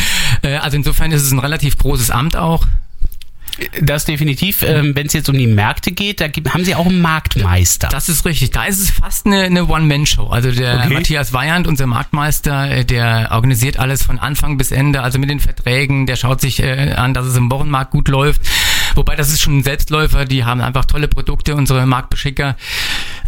äh, 0.42 0.56
also 0.56 0.76
insofern 0.78 1.12
ist 1.12 1.22
es 1.22 1.32
ein 1.32 1.38
relativ 1.40 1.78
großes 1.78 2.10
Amt 2.10 2.36
auch. 2.36 2.66
Das 3.82 4.06
definitiv. 4.06 4.64
Ähm, 4.64 4.96
Wenn 4.96 5.08
es 5.08 5.14
jetzt 5.14 5.30
um 5.30 5.38
die 5.38 5.48
Märkte 5.48 5.92
geht, 5.92 6.22
da 6.22 6.28
gibt, 6.28 6.54
haben 6.54 6.64
Sie 6.64 6.76
auch 6.76 6.86
einen 6.86 7.02
Marktmeister. 7.02 7.88
Das 7.90 8.10
ist 8.10 8.26
richtig. 8.26 8.52
Da 8.52 8.66
ist 8.66 8.80
es 8.80 8.92
fast 8.92 9.26
eine, 9.26 9.44
eine 9.44 9.68
One-Man-Show. 9.68 10.28
Also 10.28 10.52
der 10.52 10.78
Okay. 10.78 10.94
Matthias 10.94 11.34
Weyand, 11.34 11.68
unser 11.68 11.88
Marktmeister, 11.88 12.70
äh, 12.70 12.86
der 12.86 13.30
organisiert 13.32 13.78
alles 13.80 14.04
von 14.04 14.20
Anfang 14.20 14.58
bis 14.58 14.72
Ende, 14.72 15.02
also 15.02 15.20
mit 15.20 15.30
den 15.30 15.40
Verträgen, 15.40 16.06
der 16.06 16.16
schaut 16.16 16.42
sich 16.42 16.62
äh, 16.62 16.94
an, 16.94 17.14
dass 17.14 17.26
es 17.26 17.36
im 17.36 17.50
Wochenmarkt 17.52 17.92
gut 17.92 18.08
läuft. 18.08 18.42
Wobei 18.96 19.16
das 19.16 19.30
ist 19.32 19.42
schon 19.42 19.60
ein 19.60 19.64
Selbstläufer, 19.64 20.26
die 20.26 20.44
haben 20.46 20.62
einfach 20.62 20.86
tolle 20.86 21.08
Produkte, 21.08 21.56
unsere 21.56 21.86
Marktbeschicker. 21.86 22.56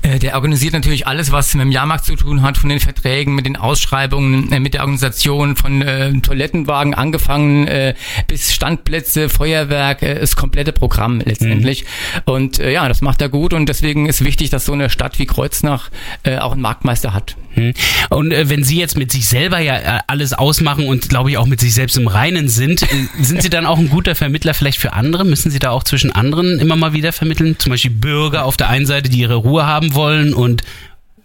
Äh, 0.01 0.19
Der 0.19 0.35
organisiert 0.35 0.73
natürlich 0.73 1.07
alles, 1.07 1.31
was 1.31 1.53
mit 1.53 1.63
dem 1.63 1.71
Jahrmarkt 1.71 2.05
zu 2.05 2.15
tun 2.15 2.41
hat, 2.41 2.57
von 2.57 2.69
den 2.69 2.79
Verträgen, 2.79 3.35
mit 3.35 3.45
den 3.45 3.55
Ausschreibungen, 3.55 4.51
äh, 4.51 4.59
mit 4.59 4.73
der 4.73 4.81
Organisation, 4.81 5.55
von 5.55 5.81
äh, 5.81 6.11
Toilettenwagen 6.21 6.93
angefangen 6.93 7.67
äh, 7.67 7.93
bis 8.27 8.53
Standplätze, 8.53 9.29
Feuerwerk, 9.29 10.01
äh, 10.01 10.19
das 10.19 10.35
komplette 10.35 10.71
Programm 10.73 11.19
letztendlich. 11.19 11.85
Und 12.25 12.59
äh, 12.59 12.71
ja, 12.71 12.87
das 12.87 13.01
macht 13.01 13.21
er 13.21 13.29
gut 13.29 13.53
und 13.53 13.67
deswegen 13.67 14.07
ist 14.07 14.23
wichtig, 14.23 14.49
dass 14.49 14.65
so 14.65 14.73
eine 14.73 14.89
Stadt 14.89 15.19
wie 15.19 15.25
Kreuznach 15.25 15.89
äh, 16.23 16.37
auch 16.37 16.53
einen 16.53 16.61
Marktmeister 16.61 17.13
hat. 17.13 17.35
Hm. 17.53 17.73
Und 18.09 18.31
äh, 18.31 18.47
wenn 18.49 18.63
Sie 18.63 18.77
jetzt 18.77 18.97
mit 18.97 19.11
sich 19.11 19.27
selber 19.27 19.59
ja 19.59 19.75
äh, 19.77 19.99
alles 20.07 20.33
ausmachen 20.33 20.87
und 20.87 21.09
glaube 21.09 21.31
ich 21.31 21.37
auch 21.37 21.47
mit 21.47 21.59
sich 21.59 21.73
selbst 21.73 21.97
im 21.97 22.07
Reinen 22.07 22.47
sind, 22.47 22.83
äh, 22.83 22.87
sind 23.21 23.41
Sie 23.41 23.49
dann 23.49 23.65
auch 23.65 23.79
ein 23.79 23.89
guter 23.89 24.15
Vermittler 24.15 24.53
vielleicht 24.53 24.79
für 24.79 24.93
andere? 24.93 25.25
Müssen 25.25 25.51
Sie 25.51 25.59
da 25.59 25.71
auch 25.71 25.83
zwischen 25.83 26.11
anderen 26.11 26.59
immer 26.59 26.75
mal 26.75 26.93
wieder 26.93 27.11
vermitteln? 27.11 27.55
Zum 27.57 27.71
Beispiel 27.71 27.91
Bürger 27.91 28.45
auf 28.45 28.55
der 28.55 28.69
einen 28.69 28.85
Seite, 28.85 29.09
die 29.09 29.19
ihre 29.19 29.35
Ruhe 29.35 29.65
haben 29.65 29.88
wollen 29.95 30.33
und 30.33 30.63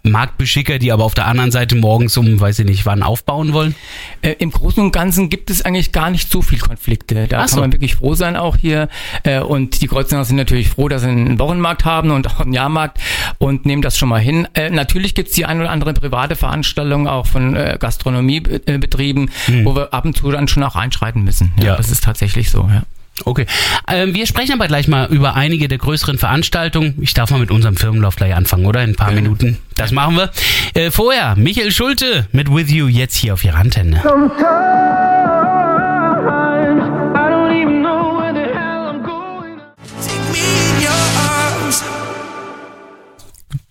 Marktbeschicker, 0.07 0.77
die 0.77 0.91
aber 0.91 1.03
auf 1.03 1.15
der 1.15 1.25
anderen 1.25 1.49
Seite 1.49 1.75
morgens 1.75 2.15
um, 2.17 2.39
weiß 2.39 2.59
ich 2.59 2.65
nicht, 2.67 2.85
wann 2.85 3.01
aufbauen 3.01 3.53
wollen? 3.53 3.73
Äh, 4.21 4.33
Im 4.37 4.51
Großen 4.51 4.83
und 4.83 4.91
Ganzen 4.91 5.29
gibt 5.31 5.49
es 5.49 5.63
eigentlich 5.63 5.93
gar 5.93 6.11
nicht 6.11 6.31
so 6.31 6.43
viel 6.43 6.59
Konflikte. 6.59 7.25
Da 7.27 7.47
so. 7.47 7.55
kann 7.55 7.61
man 7.61 7.71
wirklich 7.73 7.95
froh 7.95 8.13
sein 8.13 8.35
auch 8.35 8.55
hier. 8.55 8.87
Äh, 9.23 9.39
Und 9.39 9.81
die 9.81 9.87
Kreuznacher 9.87 10.25
sind 10.25 10.35
natürlich 10.35 10.69
froh, 10.69 10.89
dass 10.89 11.01
sie 11.01 11.07
einen 11.09 11.39
Wochenmarkt 11.39 11.85
haben 11.85 12.11
und 12.11 12.27
auch 12.27 12.41
einen 12.41 12.53
Jahrmarkt 12.53 12.99
und 13.39 13.65
nehmen 13.65 13.81
das 13.81 13.97
schon 13.97 14.09
mal 14.09 14.21
hin. 14.21 14.47
Äh, 14.53 14.69
Natürlich 14.69 15.15
gibt 15.15 15.29
es 15.29 15.33
die 15.35 15.45
ein 15.45 15.59
oder 15.59 15.71
andere 15.71 15.93
private 15.93 16.35
Veranstaltung 16.35 17.07
auch 17.07 17.25
von 17.25 17.55
äh, 17.55 17.77
Gastronomiebetrieben, 17.79 19.31
wo 19.63 19.75
wir 19.75 19.91
ab 19.91 20.05
und 20.05 20.15
zu 20.17 20.29
dann 20.31 20.47
schon 20.47 20.63
auch 20.63 20.75
einschreiten 20.75 21.23
müssen. 21.23 21.51
Ja, 21.57 21.61
Hm. 21.61 21.65
Ja. 21.65 21.75
Das 21.77 21.89
ist 21.89 22.03
tatsächlich 22.03 22.51
so, 22.51 22.69
ja. 22.71 22.83
Okay. 23.23 23.45
Ähm, 23.87 24.13
wir 24.13 24.25
sprechen 24.25 24.53
aber 24.53 24.67
gleich 24.67 24.87
mal 24.87 25.07
über 25.07 25.35
einige 25.35 25.67
der 25.67 25.77
größeren 25.77 26.17
Veranstaltungen. 26.17 26.95
Ich 26.99 27.13
darf 27.13 27.31
mal 27.31 27.39
mit 27.39 27.51
unserem 27.51 27.77
Firmenlauf 27.77 28.17
gleich 28.17 28.35
anfangen, 28.35 28.65
oder? 28.65 28.83
In 28.83 28.91
ein 28.91 28.95
paar 28.95 29.11
Minuten. 29.11 29.57
Das 29.75 29.91
machen 29.91 30.17
wir. 30.17 30.31
Äh, 30.73 30.91
vorher, 30.91 31.35
Michael 31.37 31.71
Schulte 31.71 32.27
mit 32.31 32.53
With 32.53 32.69
You 32.71 32.87
jetzt 32.87 33.15
hier 33.15 33.33
auf 33.33 33.43
Ihrer 33.43 33.57
Antenne. 33.57 34.01
I 34.05 35.04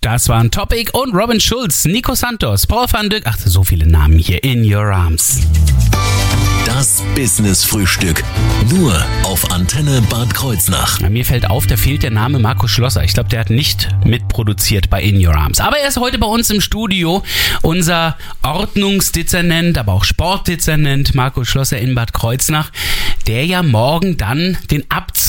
Das 0.04 0.28
waren 0.28 0.50
Topic 0.50 0.90
und 0.92 1.14
Robin 1.14 1.40
Schulz, 1.40 1.86
Nico 1.86 2.14
Santos, 2.14 2.66
Paul 2.66 2.84
van 2.92 3.08
Dyk. 3.08 3.22
Ach, 3.24 3.38
so 3.38 3.64
viele 3.64 3.86
Namen 3.86 4.18
hier. 4.18 4.44
In 4.44 4.62
Your 4.62 4.84
Arms. 4.92 5.40
Das 6.66 7.02
Business 7.14 7.64
Frühstück. 7.64 8.22
Nur 8.68 9.02
auf 9.22 9.50
Antenne 9.50 10.02
Bad 10.10 10.34
Kreuznach. 10.34 11.00
Ja, 11.00 11.08
mir 11.08 11.24
fällt 11.24 11.48
auf, 11.48 11.66
da 11.66 11.78
fehlt 11.78 12.02
der 12.02 12.10
Name 12.10 12.38
Markus 12.38 12.70
Schlosser. 12.70 13.02
Ich 13.02 13.14
glaube, 13.14 13.30
der 13.30 13.40
hat 13.40 13.48
nicht 13.48 13.88
mitproduziert 14.04 14.90
bei 14.90 15.02
In 15.02 15.26
Your 15.26 15.34
Arms. 15.34 15.60
Aber 15.60 15.78
er 15.78 15.88
ist 15.88 15.96
heute 15.98 16.18
bei 16.18 16.26
uns 16.26 16.50
im 16.50 16.60
Studio. 16.60 17.22
Unser 17.62 18.18
Ordnungsdezernent, 18.42 19.78
aber 19.78 19.94
auch 19.94 20.04
Sportdezernent 20.04 21.14
Markus 21.14 21.48
Schlosser 21.48 21.78
in 21.78 21.94
Bad 21.94 22.12
Kreuznach, 22.12 22.72
der 23.26 23.46
ja 23.46 23.62
morgen 23.62 24.18
dann 24.18 24.58
den 24.70 24.84
Abzug 24.90 25.23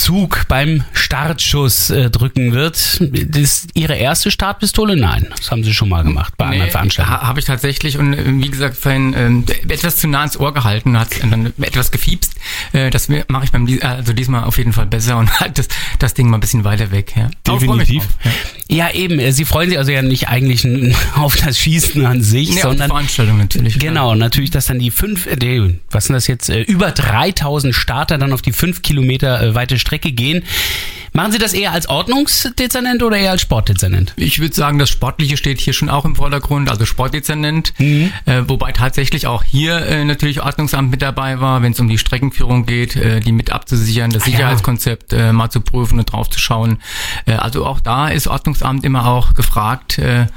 beim 0.47 0.83
Startschuss 0.93 1.89
äh, 1.89 2.09
drücken 2.09 2.51
wird. 2.53 2.75
Das 2.99 3.41
ist 3.41 3.69
Ihre 3.73 3.95
erste 3.95 4.29
Startpistole? 4.31 4.95
Nein, 4.95 5.27
das 5.35 5.49
haben 5.51 5.63
Sie 5.63 5.73
schon 5.73 5.89
mal 5.89 6.03
gemacht 6.03 6.33
bei 6.37 6.45
anderen 6.45 6.69
Veranstaltungen. 6.71 7.19
ha- 7.21 7.27
Habe 7.27 7.39
ich 7.39 7.45
tatsächlich 7.45 7.97
und 7.97 8.13
äh, 8.13 8.23
wie 8.27 8.49
gesagt 8.49 8.77
vorhin 8.77 9.13
ähm, 9.17 9.45
etwas 9.67 9.97
zu 9.97 10.07
nah 10.07 10.23
ins 10.23 10.37
Ohr 10.39 10.53
gehalten, 10.53 10.99
hat 10.99 11.09
dann 11.23 11.53
etwas 11.61 11.91
gefiepst. 11.91 12.33
Äh, 12.73 12.89
das 12.91 13.09
mache 13.27 13.45
ich 13.45 13.51
beim 13.51 13.67
also 13.81 14.13
diesmal 14.13 14.43
auf 14.43 14.57
jeden 14.57 14.73
Fall 14.73 14.85
besser 14.85 15.17
und 15.17 15.31
halt 15.39 15.57
das, 15.57 15.67
das 15.99 16.13
Ding 16.13 16.29
mal 16.29 16.37
ein 16.37 16.41
bisschen 16.41 16.63
weiter 16.63 16.91
weg. 16.91 17.13
Ja. 17.15 17.29
Drauf, 17.43 17.63
Ja. 17.63 18.31
Ja, 18.67 18.91
eben. 18.91 19.19
äh, 19.19 19.31
Sie 19.31 19.45
freuen 19.45 19.69
sich 19.69 19.77
also 19.79 19.91
ja 19.91 20.01
nicht 20.01 20.27
eigentlich 20.29 20.65
auf 21.15 21.35
das 21.35 21.57
Schießen 21.59 22.05
an 22.05 22.21
sich, 22.21 22.49
Nee, 22.49 22.55
auf 22.55 22.61
die 22.61 22.61
sondern 22.67 22.89
Veranstaltung 22.89 23.37
natürlich. 23.37 23.79
Genau, 23.79 24.13
natürlich, 24.15 24.51
dass 24.51 24.67
dann 24.67 24.79
die 24.79 24.91
fünf, 24.91 25.25
äh, 25.27 25.71
was 25.91 26.05
sind 26.05 26.13
das 26.13 26.27
jetzt, 26.27 26.49
äh, 26.49 26.61
über 26.61 26.91
3000 26.91 27.73
Starter 27.73 28.17
dann 28.17 28.33
auf 28.33 28.41
die 28.41 28.51
fünf 28.53 28.81
Kilometer 28.81 29.55
weite 29.55 29.77
Strecke 29.79 29.94
gehen. 29.99 30.43
Machen 31.13 31.31
Sie 31.31 31.37
das 31.37 31.53
eher 31.53 31.71
als 31.71 31.87
Ordnungsdezernent 31.87 33.01
oder 33.01 33.15
eher 33.15 33.31
als 33.31 33.41
Sportdezernent? 33.41 34.11
Ich 34.17 34.39
würde 34.39 34.53
sagen, 34.53 34.79
das 34.79 34.89
Sportliche 34.89 35.37
steht 35.37 35.61
hier 35.61 35.71
schon 35.71 35.89
auch 35.89 36.03
im 36.03 36.13
Vordergrund, 36.17 36.69
also 36.69 36.85
Sportdezernent, 36.85 37.73
Mhm. 37.79 38.11
äh, 38.25 38.41
wobei 38.47 38.73
tatsächlich 38.73 39.25
auch 39.25 39.41
hier 39.41 39.77
äh, 39.87 40.03
natürlich 40.03 40.41
Ordnungsamt 40.41 40.91
mit 40.91 41.01
dabei 41.01 41.39
war, 41.39 41.61
wenn 41.61 41.71
es 41.71 41.79
um 41.79 41.87
die 41.87 41.97
Streckenführung 41.97 42.65
geht, 42.65 42.97
äh, 42.97 43.21
die 43.21 43.31
mit 43.31 43.49
abzusichern, 43.53 44.11
das 44.11 44.23
Ah, 44.23 44.25
ja. 44.27 44.31
Sicherheitskonzept 44.35 45.13
äh, 45.13 45.31
mal 45.31 45.49
zu 45.49 45.61
prüfen 45.61 45.99
und 45.99 46.11
drauf 46.11 46.29
zu 46.29 46.39
schauen. 46.39 46.79
Äh, 47.25 47.35
also 47.35 47.65
auch 47.65 47.79
da 47.79 48.09
ist 48.09 48.27
Ordnungsamt 48.27 48.83
immer 48.83 49.07
auch 49.07 49.35
gefragt, 49.35 49.97
äh, 49.99 50.27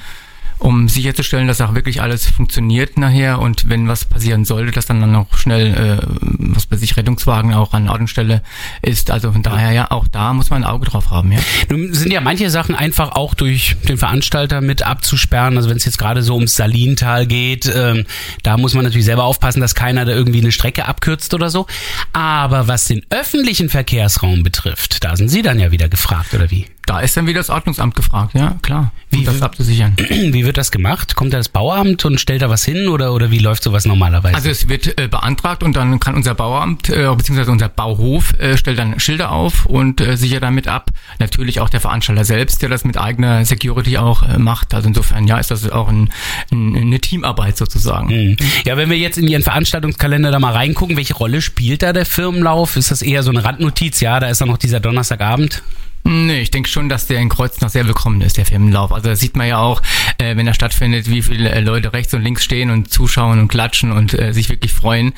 um 0.59 0.89
sicherzustellen, 0.89 1.47
dass 1.47 1.61
auch 1.61 1.75
wirklich 1.75 2.03
alles 2.03 2.27
funktioniert 2.27 2.99
nachher 2.99 3.41
und 3.41 3.69
wenn 3.69 3.89
was 3.89 4.05
passieren 4.05 4.45
sollte, 4.45 4.73
dass 4.73 4.87
dann, 4.87 5.01
dann 5.01 5.15
auch 5.15 5.37
schnell, 5.37 5.75
äh, 5.75 6.07
was 6.21 6.67
bei 6.67 6.77
sich 6.77 6.97
Rettungswagen 6.97 7.55
auch 7.55 7.73
an 7.73 7.89
Ort 7.89 8.01
und 8.01 8.09
Stelle 8.09 8.43
ist. 8.83 9.11
Also 9.11 9.33
von 9.33 9.43
daher 9.43 9.73
ja, 9.73 9.91
auch 9.91 10.09
da 10.09 10.33
muss 10.33 10.51
man 10.51 10.65
ein 10.65 10.71
Auge 10.71 10.87
drauf 10.87 11.11
haben, 11.11 11.33
ja. 11.33 11.39
Nun 11.69 11.95
sind 11.95 12.13
ja 12.13 12.21
manche 12.21 12.51
Sachen 12.51 12.75
einfach 12.75 13.13
auch 13.13 13.35
durch 13.35 13.77
den 13.89 13.99
Veranstalter 13.99 14.61
mit 14.61 14.83
abzusperren. 14.83 15.57
Also 15.57 15.71
wenn 15.71 15.77
es 15.77 15.85
jetzt 15.85 15.99
gerade 15.99 16.23
so 16.23 16.35
ums 16.35 16.57
Salintal 16.57 17.27
geht, 17.27 17.71
ähm, 17.75 18.05
da 18.43 18.57
muss 18.57 18.75
man 18.75 18.85
natürlich 18.85 19.07
selber 19.07 19.25
aufpassen, 19.25 19.61
dass 19.61 19.75
keiner 19.75 20.05
da 20.05 20.13
irgendwie 20.13 20.41
eine 20.41 20.53
Strecke 20.53 20.87
abkürzt 20.87 21.35
oder 21.35 21.51
so. 21.51 21.67
Aber 22.13 22.69
was 22.69 22.87
den 22.87 23.03
öffentlichen 23.11 23.69
Verkehrsraum 23.69 24.43
betrifft, 24.43 25.05
da 25.05 25.17
sind 25.17 25.29
Sie 25.29 25.43
dann 25.43 25.59
ja 25.61 25.71
wieder 25.71 25.89
gefragt, 25.89 26.35
oder 26.35 26.51
wie? 26.51 26.67
Da 26.89 27.01
ist 27.01 27.17
dann 27.17 27.27
wieder 27.27 27.41
das 27.41 27.51
Ordnungsamt 27.51 27.95
gefragt, 27.95 28.35
ja, 28.35 28.57
klar, 28.63 28.93
um 29.13 29.25
das 29.25 29.43
abzusichern. 29.43 29.95
Wie 30.09 30.47
wird 30.47 30.57
das 30.57 30.71
gemacht? 30.71 31.17
Kommt 31.17 31.35
da 31.35 31.37
das 31.37 31.51
Bauamt 31.51 32.05
und 32.07 32.19
stellt 32.19 32.41
da 32.41 32.49
was 32.49 32.65
hin 32.65 32.89
oder, 32.89 33.13
oder 33.13 33.31
wie 33.31 33.39
läuft 33.39 33.63
sowas 33.63 33.85
normalerweise? 33.85 34.35
Also 34.35 34.49
es 34.49 34.69
wird 34.69 34.99
äh, 34.99 35.07
beantragt 35.09 35.63
und 35.63 35.77
dann 35.77 36.01
kann 36.01 36.15
unser 36.15 36.35
Bauamt 36.35 36.89
äh, 36.89 37.09
beziehungsweise 37.15 37.51
unser 37.51 37.69
Bauhof 37.69 38.33
äh, 38.39 38.57
stellt 38.57 38.79
dann 38.79 38.99
Schilder 39.01 39.33
auf 39.33 39.67
und 39.67 40.01
äh, 40.01 40.17
sichert 40.17 40.43
damit 40.43 40.67
ab. 40.67 40.91
Natürlich 41.19 41.61
auch 41.61 41.69
der 41.69 41.81
Veranstalter 41.81 42.25
selbst, 42.25 42.63
der 42.63 42.71
das 42.71 42.85
mit 42.85 42.97
eigener 42.97 43.45
Security 43.45 43.99
auch 43.99 44.23
äh, 44.23 44.39
macht. 44.39 44.73
Also 44.73 44.89
insofern 44.89 45.27
ja, 45.27 45.39
ist 45.39 45.51
das 45.51 45.69
auch 45.71 45.89
ein, 45.89 46.11
ein, 46.51 46.75
eine 46.75 47.01
Teamarbeit 47.01 47.59
sozusagen. 47.59 48.09
Hm. 48.09 48.37
ja, 48.65 48.77
wenn 48.77 48.89
wir 48.89 48.99
jetzt 48.99 49.19
in 49.19 49.29
Ihren 49.29 49.43
Veranstaltungskalender 49.43 50.31
da 50.31 50.39
mal 50.39 50.53
reingucken, 50.53 50.97
welche 50.97 51.15
Rolle 51.15 51.43
spielt 51.43 51.83
da 51.83 51.93
der 51.93 52.07
Firmenlauf? 52.07 52.77
Ist 52.77 52.91
das 52.91 53.03
eher 53.03 53.23
so 53.23 53.31
eine 53.31 53.45
Randnotiz? 53.45 54.01
Ja, 54.01 54.21
da 54.21 54.29
ist 54.29 54.41
dann 54.41 54.49
noch 54.49 54.59
dieser 54.59 54.81
Donnerstagabend. 54.81 55.63
Nee, 56.11 56.41
ich 56.41 56.51
denke 56.51 56.71
schon, 56.71 56.89
dass 56.89 57.07
der 57.07 57.21
in 57.21 57.29
Kreuznach 57.29 57.69
sehr 57.69 57.87
willkommen 57.87 58.23
ist, 58.23 58.39
der 58.39 58.47
Firmenlauf. 58.47 58.93
Also 58.93 59.11
das 59.11 59.21
sieht 59.21 59.37
man 59.37 59.47
ja 59.47 59.59
auch, 59.59 59.83
äh, 60.17 60.37
wenn 60.37 60.47
er 60.47 60.55
stattfindet, 60.55 61.11
wie 61.11 61.21
viele 61.21 61.51
äh, 61.51 61.61
Leute 61.61 61.93
rechts 61.93 62.15
und 62.15 62.23
links 62.23 62.43
stehen 62.45 62.71
und 62.71 62.91
zuschauen 62.91 63.39
und 63.39 63.49
klatschen 63.49 63.93
und 63.93 64.19
äh, 64.19 64.33
sich 64.33 64.49
wirklich 64.49 64.73
freuen. 64.73 65.13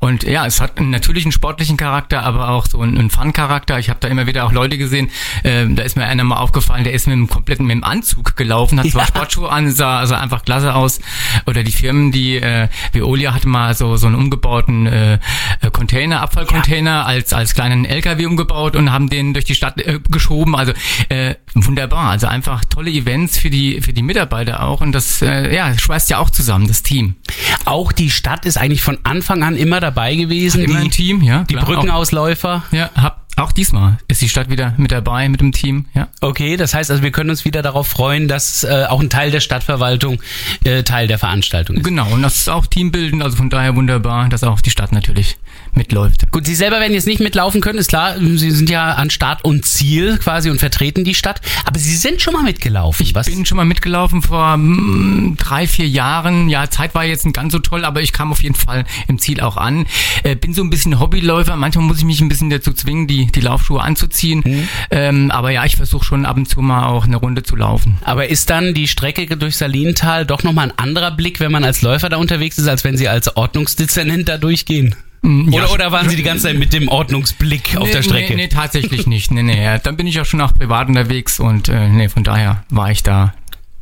Und 0.00 0.24
ja, 0.24 0.44
es 0.44 0.60
hat 0.60 0.78
einen 0.78 0.90
natürlichen 0.90 1.30
sportlichen 1.30 1.76
Charakter, 1.76 2.24
aber 2.24 2.48
auch 2.48 2.66
so 2.66 2.80
einen, 2.80 2.98
einen 2.98 3.08
Fun-Charakter. 3.08 3.78
Ich 3.78 3.88
habe 3.88 4.00
da 4.00 4.08
immer 4.08 4.26
wieder 4.26 4.44
auch 4.44 4.50
Leute 4.50 4.78
gesehen, 4.78 5.10
äh, 5.44 5.64
da 5.68 5.84
ist 5.84 5.96
mir 5.96 6.06
einer 6.06 6.24
mal 6.24 6.38
aufgefallen, 6.38 6.82
der 6.82 6.92
ist 6.92 7.06
mit 7.06 7.14
dem 7.14 7.28
kompletten 7.28 7.64
mit 7.64 7.76
dem 7.76 7.84
Anzug 7.84 8.34
gelaufen, 8.34 8.80
hat 8.80 8.90
zwar 8.90 9.02
Ja. 9.02 9.06
Sportschuhe 9.06 9.48
an, 9.48 9.70
sah, 9.70 10.04
sah 10.06 10.18
einfach 10.18 10.44
klasse 10.44 10.74
aus. 10.74 10.98
Oder 11.46 11.62
die 11.62 11.70
Firmen, 11.70 12.10
die, 12.10 12.38
äh, 12.38 12.66
Veolia 12.92 13.32
hatte 13.32 13.46
mal 13.46 13.76
so, 13.76 13.96
so 13.96 14.08
einen 14.08 14.16
umgebauten 14.16 14.88
äh, 14.88 15.14
äh, 15.60 15.70
Container, 15.72 16.20
Abfallcontainer 16.20 17.06
als, 17.06 17.32
als 17.32 17.54
kleinen 17.54 17.84
LKW 17.84 18.26
umgebaut 18.26 18.74
und 18.74 18.90
haben 18.90 19.08
den 19.08 19.34
durch 19.34 19.44
die 19.44 19.54
Stadt 19.54 19.80
äh, 19.80 20.00
geschoben. 20.10 20.31
Also 20.54 20.72
äh, 21.08 21.34
wunderbar. 21.54 22.10
Also 22.10 22.26
einfach 22.26 22.64
tolle 22.64 22.90
Events 22.90 23.38
für 23.38 23.50
die, 23.50 23.80
für 23.80 23.92
die 23.92 24.02
Mitarbeiter 24.02 24.62
auch. 24.62 24.80
Und 24.80 24.92
das 24.92 25.22
äh, 25.22 25.54
ja, 25.54 25.76
schweißt 25.76 26.10
ja 26.10 26.18
auch 26.18 26.30
zusammen, 26.30 26.66
das 26.66 26.82
Team. 26.82 27.16
Auch 27.64 27.92
die 27.92 28.10
Stadt 28.10 28.46
ist 28.46 28.56
eigentlich 28.56 28.82
von 28.82 28.98
Anfang 29.04 29.42
an 29.42 29.56
immer 29.56 29.80
dabei 29.80 30.14
gewesen. 30.16 30.62
Immer 30.62 30.80
die, 30.80 30.86
ein 30.86 30.90
Team, 30.90 31.22
ja. 31.22 31.44
Die 31.44 31.54
klar. 31.54 31.66
Brückenausläufer. 31.66 32.64
Auch, 32.68 32.72
ja, 32.72 32.90
hab, 32.94 33.21
auch 33.36 33.52
diesmal 33.52 33.98
ist 34.08 34.20
die 34.20 34.28
Stadt 34.28 34.50
wieder 34.50 34.74
mit 34.76 34.92
dabei, 34.92 35.28
mit 35.28 35.40
dem 35.40 35.52
Team, 35.52 35.86
ja. 35.94 36.08
Okay, 36.20 36.56
das 36.56 36.74
heißt 36.74 36.90
also, 36.90 37.02
wir 37.02 37.10
können 37.10 37.30
uns 37.30 37.44
wieder 37.44 37.62
darauf 37.62 37.88
freuen, 37.88 38.28
dass 38.28 38.64
äh, 38.64 38.86
auch 38.88 39.00
ein 39.00 39.10
Teil 39.10 39.30
der 39.30 39.40
Stadtverwaltung 39.40 40.20
äh, 40.64 40.82
Teil 40.82 41.06
der 41.06 41.18
Veranstaltung 41.18 41.76
ist. 41.76 41.84
Genau, 41.84 42.12
und 42.12 42.22
das 42.22 42.36
ist 42.36 42.48
auch 42.48 42.66
teambildend, 42.66 43.22
also 43.22 43.36
von 43.36 43.50
daher 43.50 43.74
wunderbar, 43.74 44.28
dass 44.28 44.44
auch 44.44 44.60
die 44.60 44.70
Stadt 44.70 44.92
natürlich 44.92 45.38
mitläuft. 45.74 46.30
Gut, 46.32 46.46
Sie 46.46 46.54
selber 46.54 46.80
werden 46.80 46.92
jetzt 46.92 47.06
nicht 47.06 47.20
mitlaufen 47.20 47.60
können, 47.60 47.78
ist 47.78 47.88
klar. 47.88 48.16
Sie 48.18 48.50
sind 48.50 48.68
ja 48.68 48.92
an 48.92 49.10
Start 49.10 49.44
und 49.44 49.64
Ziel 49.64 50.18
quasi 50.18 50.50
und 50.50 50.58
vertreten 50.58 51.04
die 51.04 51.14
Stadt. 51.14 51.40
Aber 51.64 51.78
Sie 51.78 51.96
sind 51.96 52.20
schon 52.20 52.34
mal 52.34 52.42
mitgelaufen. 52.42 53.04
Ich 53.04 53.14
Was? 53.14 53.26
bin 53.26 53.46
schon 53.46 53.56
mal 53.56 53.64
mitgelaufen 53.64 54.22
vor 54.22 54.56
mm, 54.56 55.36
drei, 55.38 55.66
vier 55.66 55.88
Jahren. 55.88 56.48
Ja, 56.48 56.68
Zeit 56.68 56.94
war 56.94 57.04
jetzt 57.04 57.24
nicht 57.24 57.34
ganz 57.34 57.52
so 57.52 57.58
toll, 57.58 57.84
aber 57.84 58.02
ich 58.02 58.12
kam 58.12 58.32
auf 58.32 58.42
jeden 58.42 58.54
Fall 58.54 58.84
im 59.08 59.18
Ziel 59.18 59.40
auch 59.40 59.56
an. 59.56 59.86
Äh, 60.22 60.36
bin 60.36 60.52
so 60.52 60.62
ein 60.62 60.70
bisschen 60.70 61.00
Hobbyläufer. 61.00 61.56
Manchmal 61.56 61.86
muss 61.86 61.98
ich 61.98 62.04
mich 62.04 62.20
ein 62.20 62.28
bisschen 62.28 62.50
dazu 62.50 62.72
zwingen, 62.72 63.06
die, 63.06 63.21
die 63.30 63.40
Laufschuhe 63.40 63.80
anzuziehen. 63.80 64.68
Ähm, 64.90 65.30
aber 65.30 65.50
ja, 65.50 65.64
ich 65.64 65.76
versuche 65.76 66.04
schon 66.04 66.26
ab 66.26 66.36
und 66.36 66.48
zu 66.48 66.60
mal 66.60 66.88
auch 66.88 67.04
eine 67.04 67.16
Runde 67.16 67.42
zu 67.42 67.54
laufen. 67.54 67.98
Aber 68.04 68.28
ist 68.28 68.50
dann 68.50 68.74
die 68.74 68.88
Strecke 68.88 69.36
durch 69.36 69.56
Salintal 69.56 70.26
doch 70.26 70.42
nochmal 70.42 70.70
ein 70.70 70.78
anderer 70.78 71.10
Blick, 71.12 71.38
wenn 71.38 71.52
man 71.52 71.64
als 71.64 71.82
Läufer 71.82 72.08
da 72.08 72.16
unterwegs 72.16 72.58
ist, 72.58 72.66
als 72.66 72.82
wenn 72.84 72.96
Sie 72.96 73.08
als 73.08 73.36
Ordnungsdezernent 73.36 74.28
da 74.28 74.38
durchgehen? 74.38 74.94
Mm, 75.22 75.50
ja, 75.50 75.64
Oder, 75.64 75.72
oder 75.72 75.92
waren 75.92 76.08
Sie 76.08 76.16
die 76.16 76.24
ganze 76.24 76.44
Zeit 76.44 76.58
mit 76.58 76.72
dem 76.72 76.88
Ordnungsblick 76.88 77.76
auf 77.76 77.86
nee, 77.86 77.92
der 77.92 78.02
Strecke? 78.02 78.34
Nee, 78.34 78.42
nee, 78.42 78.48
tatsächlich 78.48 79.06
nicht. 79.06 79.30
Nee, 79.30 79.42
nee. 79.42 79.78
Dann 79.82 79.96
bin 79.96 80.06
ich 80.06 80.20
auch 80.20 80.24
schon 80.24 80.40
auch 80.40 80.52
privat 80.52 80.88
unterwegs 80.88 81.38
und 81.38 81.68
äh, 81.68 81.88
nee, 81.88 82.08
von 82.08 82.24
daher 82.24 82.64
war 82.70 82.90
ich 82.90 83.02
da 83.02 83.32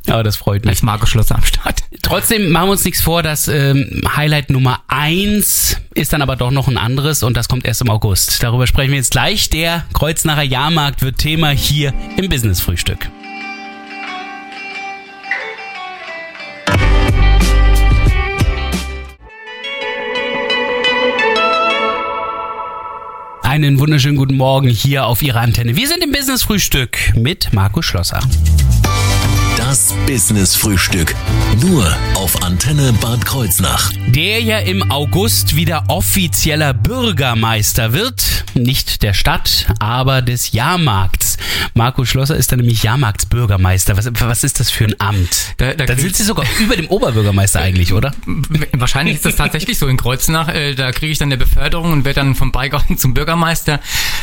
Aber 0.07 0.23
das 0.23 0.35
freut 0.35 0.65
mich. 0.65 0.71
als 0.71 0.81
Marco 0.81 1.05
Schlosser 1.05 1.35
am 1.35 1.43
Start. 1.43 1.83
Trotzdem 2.01 2.49
machen 2.49 2.67
wir 2.67 2.71
uns 2.71 2.83
nichts 2.83 3.01
vor, 3.01 3.23
das 3.23 3.47
ähm, 3.47 4.01
Highlight 4.15 4.49
Nummer 4.49 4.81
eins 4.87 5.77
ist 5.93 6.13
dann 6.13 6.21
aber 6.21 6.35
doch 6.35 6.51
noch 6.51 6.67
ein 6.67 6.77
anderes 6.77 7.21
und 7.23 7.37
das 7.37 7.47
kommt 7.47 7.65
erst 7.65 7.81
im 7.81 7.89
August. 7.89 8.41
Darüber 8.41 8.65
sprechen 8.65 8.91
wir 8.91 8.97
jetzt 8.97 9.11
gleich. 9.11 9.49
Der 9.49 9.85
Kreuznacher 9.93 10.41
Jahrmarkt 10.41 11.01
wird 11.01 11.17
Thema 11.17 11.49
hier 11.49 11.93
im 12.17 12.29
Business 12.29 12.61
Frühstück. 12.61 13.09
Einen 23.43 23.79
wunderschönen 23.79 24.15
guten 24.15 24.37
Morgen 24.37 24.69
hier 24.69 25.05
auf 25.05 25.21
Ihrer 25.21 25.41
Antenne. 25.41 25.75
Wir 25.75 25.85
sind 25.85 26.01
im 26.01 26.13
Business 26.13 26.43
Frühstück 26.43 26.97
mit 27.15 27.51
Markus 27.51 27.85
Schlosser. 27.85 28.21
Das 29.71 29.93
Business 30.05 30.53
Frühstück. 30.53 31.15
Nur 31.61 31.95
auf 32.15 32.43
Antenne 32.43 32.91
Bad 32.99 33.23
Kreuznach. 33.25 33.89
der 34.07 34.41
ja 34.41 34.57
im 34.59 34.91
August 34.91 35.55
wieder 35.55 35.85
offizieller 35.87 36.73
Bürgermeister 36.73 37.93
wird. 37.93 38.43
Nicht 38.53 39.01
der 39.01 39.13
Stadt, 39.13 39.67
aber 39.79 40.21
des 40.21 40.51
Jahrmarkts. 40.51 41.37
Marco 41.73 42.03
Schlosser 42.03 42.35
ist 42.35 42.51
dann 42.51 42.59
nämlich 42.59 42.83
Jahrmarktsbürgermeister. 42.83 43.95
Was, 43.95 44.09
was 44.19 44.43
ist 44.43 44.59
das 44.59 44.69
für 44.69 44.83
ein 44.83 44.95
Amt? 44.99 45.53
Da- 45.55 45.73
da 45.73 45.85
Dann 45.85 45.97
sind 45.97 46.17
Sie 46.17 46.23
sogar 46.23 46.45
über 46.59 46.75
dem 46.75 46.87
Oberbürgermeister 46.87 47.61
eigentlich, 47.61 47.93
oder? 47.93 48.13
Wahrscheinlich 48.73 49.15
ist 49.15 49.25
das 49.25 49.37
tatsächlich 49.37 49.77
so 49.77 49.87
in 49.87 49.95
Kreuznach. 49.95 50.49
Äh, 50.49 50.75
da 50.75 50.91
kriege 50.91 51.13
ich 51.13 51.17
dann 51.17 51.29
eine 51.29 51.37
Beförderung 51.37 51.93
und 51.93 52.03
werde 52.03 52.19
dann 52.19 52.35
vom 52.35 52.51
Beigarten 52.51 52.97
zum 52.97 53.13
Bürgermeister. 53.13 53.79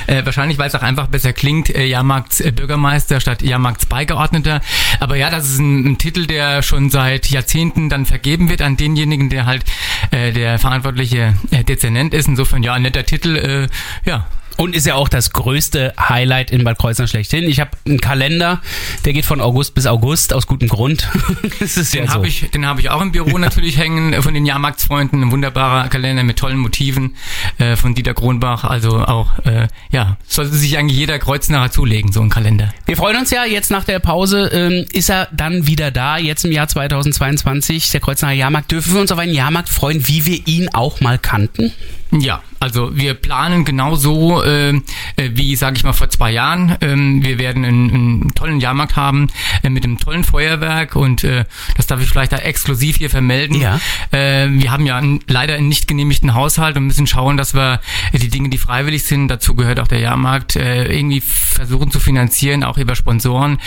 Äh, 0.09 0.27
wahrscheinlich, 0.27 0.59
weil 0.59 0.69
es 0.69 0.75
auch 0.75 0.83
einfach 0.83 1.07
besser 1.07 1.33
klingt, 1.33 1.75
äh, 1.75 1.87
Jahrmarktsbürgermeister 1.87 3.19
statt 3.23 3.41
Jahrmarktsbeigeordneter. 3.41 4.61
Aber 5.01 5.17
ja, 5.17 5.31
das 5.39 5.51
ist 5.51 5.59
ein, 5.59 5.87
ein 5.87 5.99
Titel, 5.99 6.27
der 6.27 6.63
schon 6.63 6.91
seit 6.91 7.31
Jahrzehnten 7.31 7.89
dann 7.89 8.07
vergeben 8.07 8.49
wird 8.49 8.63
an 8.63 8.77
denjenigen, 8.77 9.31
der 9.31 9.47
halt 9.47 9.65
äh, 10.11 10.33
der 10.33 10.59
verantwortliche 10.59 11.35
äh, 11.51 11.65
Dezernent 11.65 12.15
ist. 12.15 12.29
Insofern 12.29 12.63
ja, 12.63 12.75
ein 12.75 12.83
netter 12.83 13.05
Titel. 13.05 13.37
Äh, 13.37 13.69
ja, 14.09 14.27
Und 14.59 14.75
ist 14.75 14.87
ja 14.87 14.97
auch 14.97 15.09
das 15.09 15.33
größte 15.33 15.95
Highlight 15.97 16.51
in 16.51 16.65
Bad 16.65 16.79
Kreuznach 16.79 17.07
schlechthin. 17.07 17.45
Ich 17.45 17.61
habe 17.61 17.71
einen 17.87 18.01
Kalender, 18.01 18.61
der 19.05 19.13
geht 19.13 19.25
von 19.25 19.41
August 19.41 19.73
bis 19.77 19.87
August, 19.87 20.35
aus 20.35 20.49
gutem 20.49 20.69
Grund. 20.69 21.09
ist 21.61 21.95
ja 21.95 22.01
Den 22.01 22.09
so. 22.09 22.15
habe 22.15 22.27
ich, 22.27 22.51
den 22.51 22.67
habe 22.67 22.81
ich 22.81 22.91
auch 22.91 23.01
im 23.01 23.13
Büro 23.13 23.39
natürlich 23.39 23.79
hängen 23.79 24.13
äh, 24.13 24.21
von 24.21 24.35
den 24.35 24.45
Jahrmarktsfreunden. 24.47 25.23
Ein 25.23 25.31
wunderbarer 25.31 25.89
Kalender 25.89 26.25
mit 26.25 26.39
tollen 26.39 26.59
Motiven 26.59 27.15
äh, 27.59 27.77
von 27.77 27.95
Dieter 27.95 28.15
Kronbach. 28.15 28.65
Also 28.65 28.99
auch, 28.99 29.39
äh, 29.45 29.69
ja, 29.93 30.17
sollte 30.27 30.57
sich 30.57 30.77
eigentlich 30.77 30.99
jeder 30.99 31.21
Kreuznacher 31.21 31.71
zulegen, 31.71 32.11
so 32.11 32.21
ein 32.21 32.29
Kalender. 32.29 32.75
Wir 32.87 32.97
freuen 32.97 33.17
uns 33.17 33.31
ja, 33.31 33.45
jetzt 33.45 33.71
nach 33.71 33.85
der 33.85 34.01
Pause 34.01 34.51
ähm, 34.53 34.87
ist 34.93 35.09
er 35.09 35.29
dann 35.31 35.69
wieder 35.69 35.93
da, 35.93 36.19
jetzt 36.19 36.45
im 36.45 36.51
Jahr 36.51 36.67
2022, 36.67 37.93
der 37.93 38.01
Kreuznacher 38.01 38.33
Jahrmarkt. 38.33 38.73
Dürfen 38.73 38.95
wir 38.95 39.01
uns 39.01 39.13
auf 39.13 39.21
einen 39.21 39.35
Jahrmarkt 39.35 39.69
freuen, 39.69 40.09
wie 40.09 40.27
wir 40.27 40.49
ihn 40.49 40.69
auch 40.73 41.01
mal 41.01 41.17
kannten? 41.17 41.73
Ja, 42.11 42.43
also 42.59 42.97
wir 42.97 43.15
planen 43.15 43.65
genauso 43.65 44.43
äh, 44.43 44.71
äh, 44.71 44.81
wie, 45.17 45.55
sage 45.57 45.77
ich 45.77 45.85
mal, 45.85 45.93
vor 45.93 46.09
zwei 46.09 46.33
Jahren. 46.33 46.77
Ähm, 46.81 47.23
wir 47.23 47.39
werden 47.39 47.65
einen, 47.65 47.91
einen 47.91 48.35
tollen 48.35 48.61
Jahrmarkt 48.61 48.97
haben 48.97 49.29
äh, 49.63 49.69
mit 49.69 49.85
einem 49.85 49.99
tollen 49.99 50.25
Feuerwerk 50.25 50.97
und 50.97 51.23
äh, 51.23 51.45
das 51.77 51.87
darf 51.87 52.01
ich 52.01 52.09
vielleicht 52.09 52.33
da 52.33 52.39
exklusiv 52.39 52.97
hier 52.97 53.11
vermelden. 53.11 53.61
Ja. 53.61 53.79
Äh, 54.11 54.49
wir 54.51 54.73
haben 54.73 54.87
ja 54.87 54.97
einen, 54.97 55.21
leider 55.29 55.55
einen 55.55 55.69
nicht 55.69 55.87
genehmigten 55.87 56.35
Haushalt 56.35 56.77
und 56.77 56.87
müssen 56.87 57.07
schauen, 57.07 57.37
dass 57.37 57.55
wir 57.55 57.81
äh, 58.13 58.19
die 58.19 58.29
Dinge, 58.29 58.49
die 58.49 58.59
freiwillig 58.59 59.05
sind, 59.05 59.29
dazu 59.29 59.55
gehört 59.55 59.79
auch 59.79 59.89
der 59.89 60.01
Jahrmarkt, 60.01 60.57
äh, 60.57 60.85
irgendwie 60.91 61.21
versuchen 61.21 61.91
zu 61.91 62.01
finanzieren, 62.01 62.65
auch 62.65 62.79
über 62.79 62.97
Sponsoren. 62.97 63.59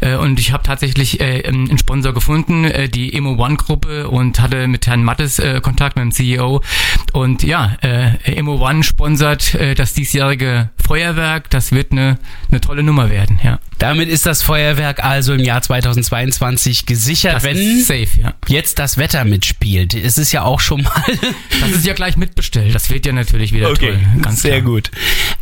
Äh, 0.00 0.16
und 0.16 0.38
ich 0.40 0.52
habe 0.52 0.62
tatsächlich 0.62 1.20
äh, 1.20 1.46
einen 1.46 1.78
Sponsor 1.78 2.12
gefunden, 2.12 2.64
äh, 2.64 2.88
die 2.88 3.12
Emo 3.14 3.42
One 3.42 3.56
Gruppe 3.56 4.08
und 4.08 4.40
hatte 4.40 4.66
mit 4.68 4.86
Herrn 4.86 5.04
Mattes 5.04 5.38
äh, 5.38 5.60
Kontakt 5.60 5.96
mit 5.96 6.04
dem 6.04 6.12
CEO. 6.12 6.62
Und 7.12 7.42
ja, 7.42 7.76
äh, 7.82 8.16
Emo 8.24 8.66
One 8.66 8.82
sponsert 8.82 9.54
äh, 9.54 9.74
das 9.74 9.94
diesjährige 9.94 10.70
Feuerwerk. 10.76 11.50
Das 11.50 11.72
wird 11.72 11.92
eine, 11.92 12.18
eine 12.50 12.60
tolle 12.60 12.82
Nummer 12.82 13.10
werden, 13.10 13.38
ja. 13.42 13.58
Damit 13.78 14.10
ist 14.10 14.26
das 14.26 14.42
Feuerwerk 14.42 15.02
also 15.02 15.32
im 15.32 15.40
Jahr 15.40 15.62
2022 15.62 16.84
gesichert, 16.84 17.36
Das 17.36 17.44
wenn 17.44 17.80
safe, 17.80 18.08
ja. 18.22 18.34
jetzt 18.46 18.78
das 18.78 18.98
Wetter 18.98 19.24
mitspielt. 19.24 19.94
Es 19.94 20.18
ist 20.18 20.32
ja 20.32 20.42
auch 20.42 20.60
schon 20.60 20.82
mal 20.82 21.02
Das 21.60 21.70
ist 21.70 21.86
ja 21.86 21.94
gleich 21.94 22.18
mitbestellt. 22.18 22.74
Das 22.74 22.90
wird 22.90 23.06
ja 23.06 23.12
natürlich 23.12 23.52
wieder 23.52 23.72
toll. 23.72 23.98
Ganz 24.20 24.42
sehr 24.42 24.60
klar. 24.60 24.72
gut. 24.72 24.90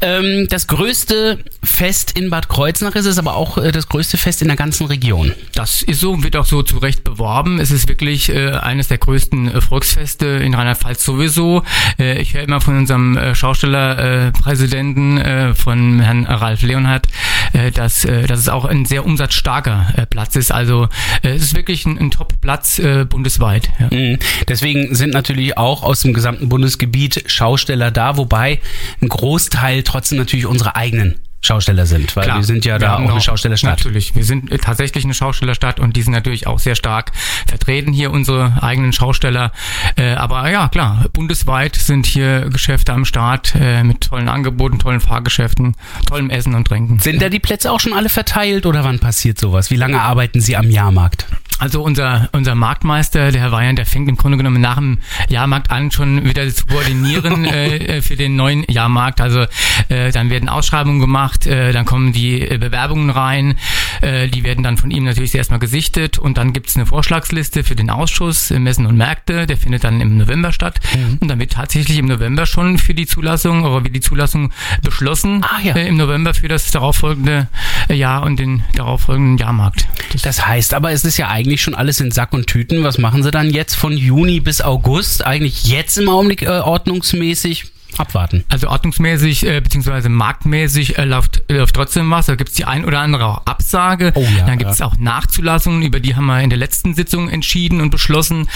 Ähm, 0.00 0.46
das 0.50 0.68
größte 0.68 1.42
Fest 1.64 2.12
in 2.16 2.30
Bad 2.30 2.48
Kreuznach 2.48 2.94
ist 2.94 3.06
es 3.06 3.18
aber 3.18 3.34
auch 3.34 3.58
äh, 3.58 3.72
das 3.72 3.88
größte 3.88 4.16
Fest 4.16 4.40
in 4.42 4.48
der 4.49 4.57
ganzen 4.57 4.87
Region. 4.87 5.33
Das 5.55 5.83
ist 5.83 6.00
so, 6.00 6.23
wird 6.23 6.37
auch 6.37 6.47
so 6.47 6.62
zu 6.62 6.78
Recht 6.78 7.05
beworben. 7.05 7.61
Es 7.61 7.71
ist 7.71 7.88
wirklich 7.88 8.28
äh, 8.28 8.50
eines 8.50 8.88
der 8.88 8.99
größten 8.99 9.55
äh, 9.55 9.61
Volksfeste 9.61 10.26
in 10.26 10.55
Rheinland-Pfalz 10.55 11.05
sowieso. 11.05 11.62
Äh, 11.99 12.21
ich 12.21 12.35
höre 12.35 12.43
immer 12.43 12.61
von 12.61 12.76
unserem 12.76 13.17
äh, 13.17 13.35
Schaustellerpräsidenten, 13.35 15.19
äh, 15.19 15.49
äh, 15.50 15.55
von 15.55 16.00
Herrn 16.00 16.26
Ralf 16.26 16.62
Leonhardt, 16.62 17.07
äh, 17.52 17.71
dass, 17.71 18.05
äh, 18.05 18.26
dass 18.26 18.40
es 18.40 18.49
auch 18.49 18.64
ein 18.64 18.85
sehr 18.85 19.05
umsatzstarker 19.05 19.95
äh, 19.97 20.07
Platz 20.07 20.37
ist. 20.37 20.50
Also 20.50 20.88
äh, 21.23 21.31
es 21.31 21.43
ist 21.43 21.57
wirklich 21.57 21.87
ein, 21.87 21.99
ein 21.99 22.11
Top-Platz 22.11 22.78
äh, 22.78 23.05
bundesweit. 23.05 23.69
Ja. 23.78 23.88
Mhm. 23.90 24.19
Deswegen 24.49 24.95
sind 24.95 25.12
natürlich 25.12 25.57
auch 25.57 25.83
aus 25.83 26.00
dem 26.00 26.12
gesamten 26.12 26.49
Bundesgebiet 26.49 27.25
Schausteller 27.26 27.90
da, 27.90 28.17
wobei 28.17 28.61
ein 29.00 29.09
Großteil 29.09 29.83
trotzdem 29.83 30.19
natürlich 30.19 30.47
unsere 30.47 30.76
eigenen 30.76 31.17
Schausteller 31.40 31.87
sind, 31.87 32.16
weil 32.16 32.26
wir 32.26 32.42
sind 32.42 32.64
ja 32.64 32.78
da 32.78 32.97
auch 32.97 33.11
eine 33.11 33.21
Schaustellerstadt. 33.21 33.78
Natürlich, 33.78 34.16
wir 34.16 34.25
sind 34.25 34.50
tatsächlich 34.61 35.04
eine 35.04 35.14
Schaustellerstadt 35.14 35.78
und 35.78 35.97
die 35.97 36.02
sind 36.02 36.12
natürlich 36.12 36.47
auch 36.47 36.59
sehr 36.59 36.75
stark 36.75 37.12
vertreten 37.47 37.92
hier, 37.92 38.11
unsere 38.11 38.62
eigenen 38.62 38.92
Schausteller. 38.92 39.52
Äh, 39.97 40.14
aber 40.14 40.50
ja, 40.50 40.68
klar, 40.68 41.07
bundesweit 41.12 41.76
sind 41.76 42.07
hier 42.07 42.49
Geschäfte 42.50 42.92
am 42.92 43.04
Start 43.04 43.54
äh, 43.54 43.85
mit 43.85 44.00
tollen 44.02 44.28
Angeboten, 44.28 44.80
tollen 44.80 45.00
Fahrgeschäften, 45.00 45.76
tollem 46.07 46.30
Essen 46.30 46.54
und 46.54 46.66
Trinken. 46.66 46.99
Sind 46.99 47.23
da 47.23 47.28
die 47.28 47.40
Plätze 47.40 47.71
auch 47.71 47.80
schon 47.80 47.92
alle 47.92 48.09
verteilt 48.09 48.66
oder 48.66 48.83
wann 48.83 48.99
passiert 48.99 49.38
sowas? 49.38 49.71
Wie 49.71 49.76
lange 49.76 50.00
arbeiten 50.00 50.40
Sie 50.40 50.57
am 50.57 50.71
Jahrmarkt? 50.71 51.26
Also 51.58 51.82
unser, 51.82 52.28
unser 52.32 52.54
Marktmeister, 52.54 53.32
der 53.32 53.40
Herr 53.40 53.52
Weyan, 53.52 53.74
der 53.74 53.84
fängt 53.86 54.08
im 54.08 54.16
Grunde 54.16 54.36
genommen 54.38 54.60
nach 54.60 54.76
dem 54.76 54.98
Jahrmarkt 55.28 55.70
an, 55.72 55.90
schon 55.90 56.24
wieder 56.24 56.48
zu 56.48 56.66
koordinieren 56.66 57.44
äh, 57.44 57.76
äh, 57.98 58.02
für 58.02 58.14
den 58.16 58.36
neuen 58.36 58.64
Jahrmarkt. 58.68 59.20
Also 59.20 59.46
äh, 59.88 60.12
dann 60.12 60.30
werden 60.30 60.48
Ausschreibungen 60.48 61.00
gemacht, 61.00 61.46
äh, 61.46 61.72
dann 61.72 61.84
kommen 61.84 62.12
die 62.12 62.42
äh, 62.42 62.58
Bewerbungen 62.58 63.10
rein, 63.10 63.56
äh, 64.02 64.28
die 64.28 64.44
werden 64.44 64.62
dann 64.62 64.76
von 64.76 64.90
ihm 64.92 65.04
natürlich 65.04 65.32
zuerst 65.32 65.50
mal 65.50 65.58
gesichtet 65.58 66.18
und 66.18 66.38
dann 66.38 66.52
gibt 66.52 66.68
es 66.68 66.76
eine 66.76 66.86
Vorschlagsliste 66.86 67.64
für 67.64 67.74
den 67.74 67.90
Ausschuss 67.90 68.50
äh, 68.52 68.58
Messen 68.60 68.86
und 68.86 68.96
Märkte, 68.96 69.46
der 69.46 69.56
findet 69.56 69.82
dann 69.82 70.00
im 70.00 70.16
November 70.16 70.52
statt 70.52 70.78
und 71.20 71.28
dann 71.28 71.40
wird 71.40 71.52
tatsächlich 71.52 71.98
im 71.98 72.06
November 72.06 72.46
schon 72.46 72.78
für 72.78 72.94
die 72.94 73.06
Zulassung 73.06 73.64
oder 73.64 73.84
wie 73.84 73.90
die 73.90 74.00
Zulassung 74.00 74.52
beschlossen 74.82 75.42
Ah, 75.42 75.60
ja. 75.62 75.74
im 75.74 75.96
November 75.96 76.34
für 76.34 76.46
das 76.48 76.70
darauffolgende 76.70 77.48
Jahr 77.88 78.22
und 78.22 78.38
den 78.38 78.62
darauffolgenden 78.74 79.38
Jahrmarkt. 79.38 79.88
Das 80.22 80.46
heißt 80.46 80.74
aber, 80.74 80.92
es 80.92 81.04
ist 81.04 81.16
ja 81.16 81.28
eigentlich 81.28 81.48
schon 81.57 81.75
alles 81.75 82.00
in 82.00 82.11
Sack 82.11 82.35
und 82.35 82.47
Tüten. 82.47 82.85
Was 82.85 82.99
machen 82.99 83.23
Sie 83.23 83.31
dann 83.31 83.50
jetzt 83.50 83.75
von 83.75 83.97
Juni 83.97 84.40
bis 84.40 84.61
August? 84.61 85.25
Eigentlich 85.25 85.64
jetzt 85.64 85.97
im 85.97 86.09
Augenblick 86.09 86.43
äh, 86.43 86.49
ordnungsmäßig 86.61 87.73
abwarten. 87.97 88.45
Also 88.49 88.69
ordnungsmäßig 88.69 89.47
äh, 89.47 89.61
beziehungsweise 89.61 90.09
marktmäßig 90.09 90.99
äh, 90.99 91.05
läuft, 91.05 91.43
läuft 91.49 91.75
trotzdem 91.75 92.11
was. 92.11 92.26
Da 92.26 92.35
gibt's 92.35 92.55
die 92.55 92.64
ein 92.64 92.85
oder 92.85 93.00
andere 93.00 93.25
auch 93.26 93.47
Absage. 93.47 94.12
Oh 94.14 94.26
ja, 94.37 94.47
Dann 94.47 94.59
gibt's 94.59 94.81
auch 94.81 94.97
Nachzulassungen, 94.99 95.83
über 95.83 96.00
die 96.00 96.14
haben 96.14 96.26
wir 96.26 96.40
in 96.40 96.50
der 96.50 96.59
letzten 96.59 96.95
Sitzung 96.95 97.28
entschieden 97.28 97.81
und 97.81 97.90
beschlossen. 97.90 98.49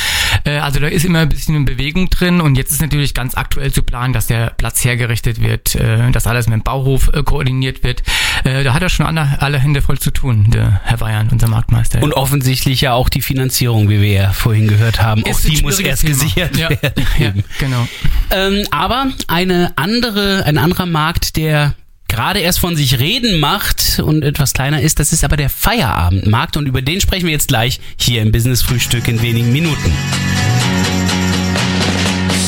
Äh, 0.45 0.59
also 0.59 0.81
da 0.81 0.87
ist 0.87 1.05
immer 1.05 1.21
ein 1.21 1.29
bisschen 1.29 1.65
Bewegung 1.65 2.11
drin 2.11 2.41
und 2.41 2.57
jetzt 2.57 2.73
ist 2.73 2.83
natürlich 2.83 3.15
ganz 3.15 3.37
aktuell 3.37 3.73
zu 3.73 3.83
planen, 3.83 4.13
dass 4.13 4.27
der 4.27 4.51
Platz 4.51 4.85
hergerichtet 4.85 5.41
wird, 5.41 5.75
äh, 5.75 6.11
dass 6.11 6.27
alles 6.27 6.47
mit 6.47 6.55
dem 6.55 6.63
Bauhof 6.63 7.11
äh, 7.13 7.23
koordiniert 7.23 7.83
wird. 7.85 8.03
Äh, 8.45 8.65
da 8.65 8.75
hat 8.75 8.83
er 8.83 8.89
schon 8.89 9.07
alle, 9.07 9.41
alle 9.41 9.59
Hände 9.59 9.83
voll 9.83 9.99
zu 9.99 10.11
tun, 10.11 10.51
der 10.51 10.81
Herr 10.85 11.01
Weyan, 11.01 11.29
unser 11.31 11.49
Marktmeister. 11.49 12.03
Und 12.03 12.13
offensichtlich 12.15 12.81
ja 12.81 12.93
auch 12.93 13.09
die 13.09 13.23
Finanzierung, 13.23 13.89
wie 13.89 14.01
wir 14.01 14.13
ja 14.13 14.33
vorhin 14.33 14.69
gehört 14.69 15.01
haben. 15.01 15.23
Auch 15.25 15.29
Ist 15.29 15.45
ein 15.45 15.51
die 15.53 15.63
muss 15.63 15.79
erst 15.79 16.03
Thema. 16.03 16.15
gesichert 16.15 16.57
ja, 16.57 16.71
werden. 16.71 17.07
Ja, 17.19 17.33
genau. 17.59 17.89
Ähm, 18.31 18.67
aber 18.71 19.07
eine 19.29 19.73
andere, 19.77 20.45
ein 20.45 20.59
anderer 20.59 20.87
Markt, 20.87 21.37
der 21.37 21.75
gerade 22.09 22.41
erst 22.41 22.59
von 22.59 22.77
sich 22.77 22.99
reden 22.99 23.41
macht 23.41 24.01
und 24.05 24.23
etwas 24.25 24.53
kleiner 24.53 24.81
ist, 24.83 24.99
das 24.99 25.13
ist 25.13 25.25
aber 25.25 25.37
der 25.37 25.49
Feierabendmarkt 25.49 26.57
und 26.57 26.67
über 26.67 26.83
den 26.83 27.01
sprechen 27.01 27.27
wir 27.27 27.33
jetzt 27.33 27.49
gleich 27.49 27.81
hier 27.97 28.23
im 28.23 28.33
Business 28.33 28.63
Frühstück 28.63 29.09
in 29.09 29.23
wenigen 29.23 29.53
Minuten. 29.53 29.93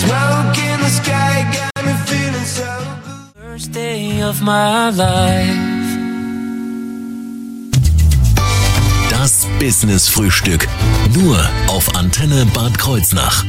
Smoke 0.00 0.58
in 0.60 0.84
the 0.84 0.90
sky 0.90 1.44
got 1.52 1.84
me 1.84 1.94
feeling 2.04 2.44
so 2.44 2.62
good. 3.06 3.42
First 3.42 3.74
day 3.74 4.22
of 4.22 4.40
my 4.42 4.90
life. 4.90 5.73
Das 9.24 9.48
Business 9.58 10.06
Frühstück. 10.06 10.68
Nur 11.14 11.48
auf 11.68 11.94
Antenne 11.96 12.44
Bad 12.52 12.76
Kreuznach. 12.76 13.42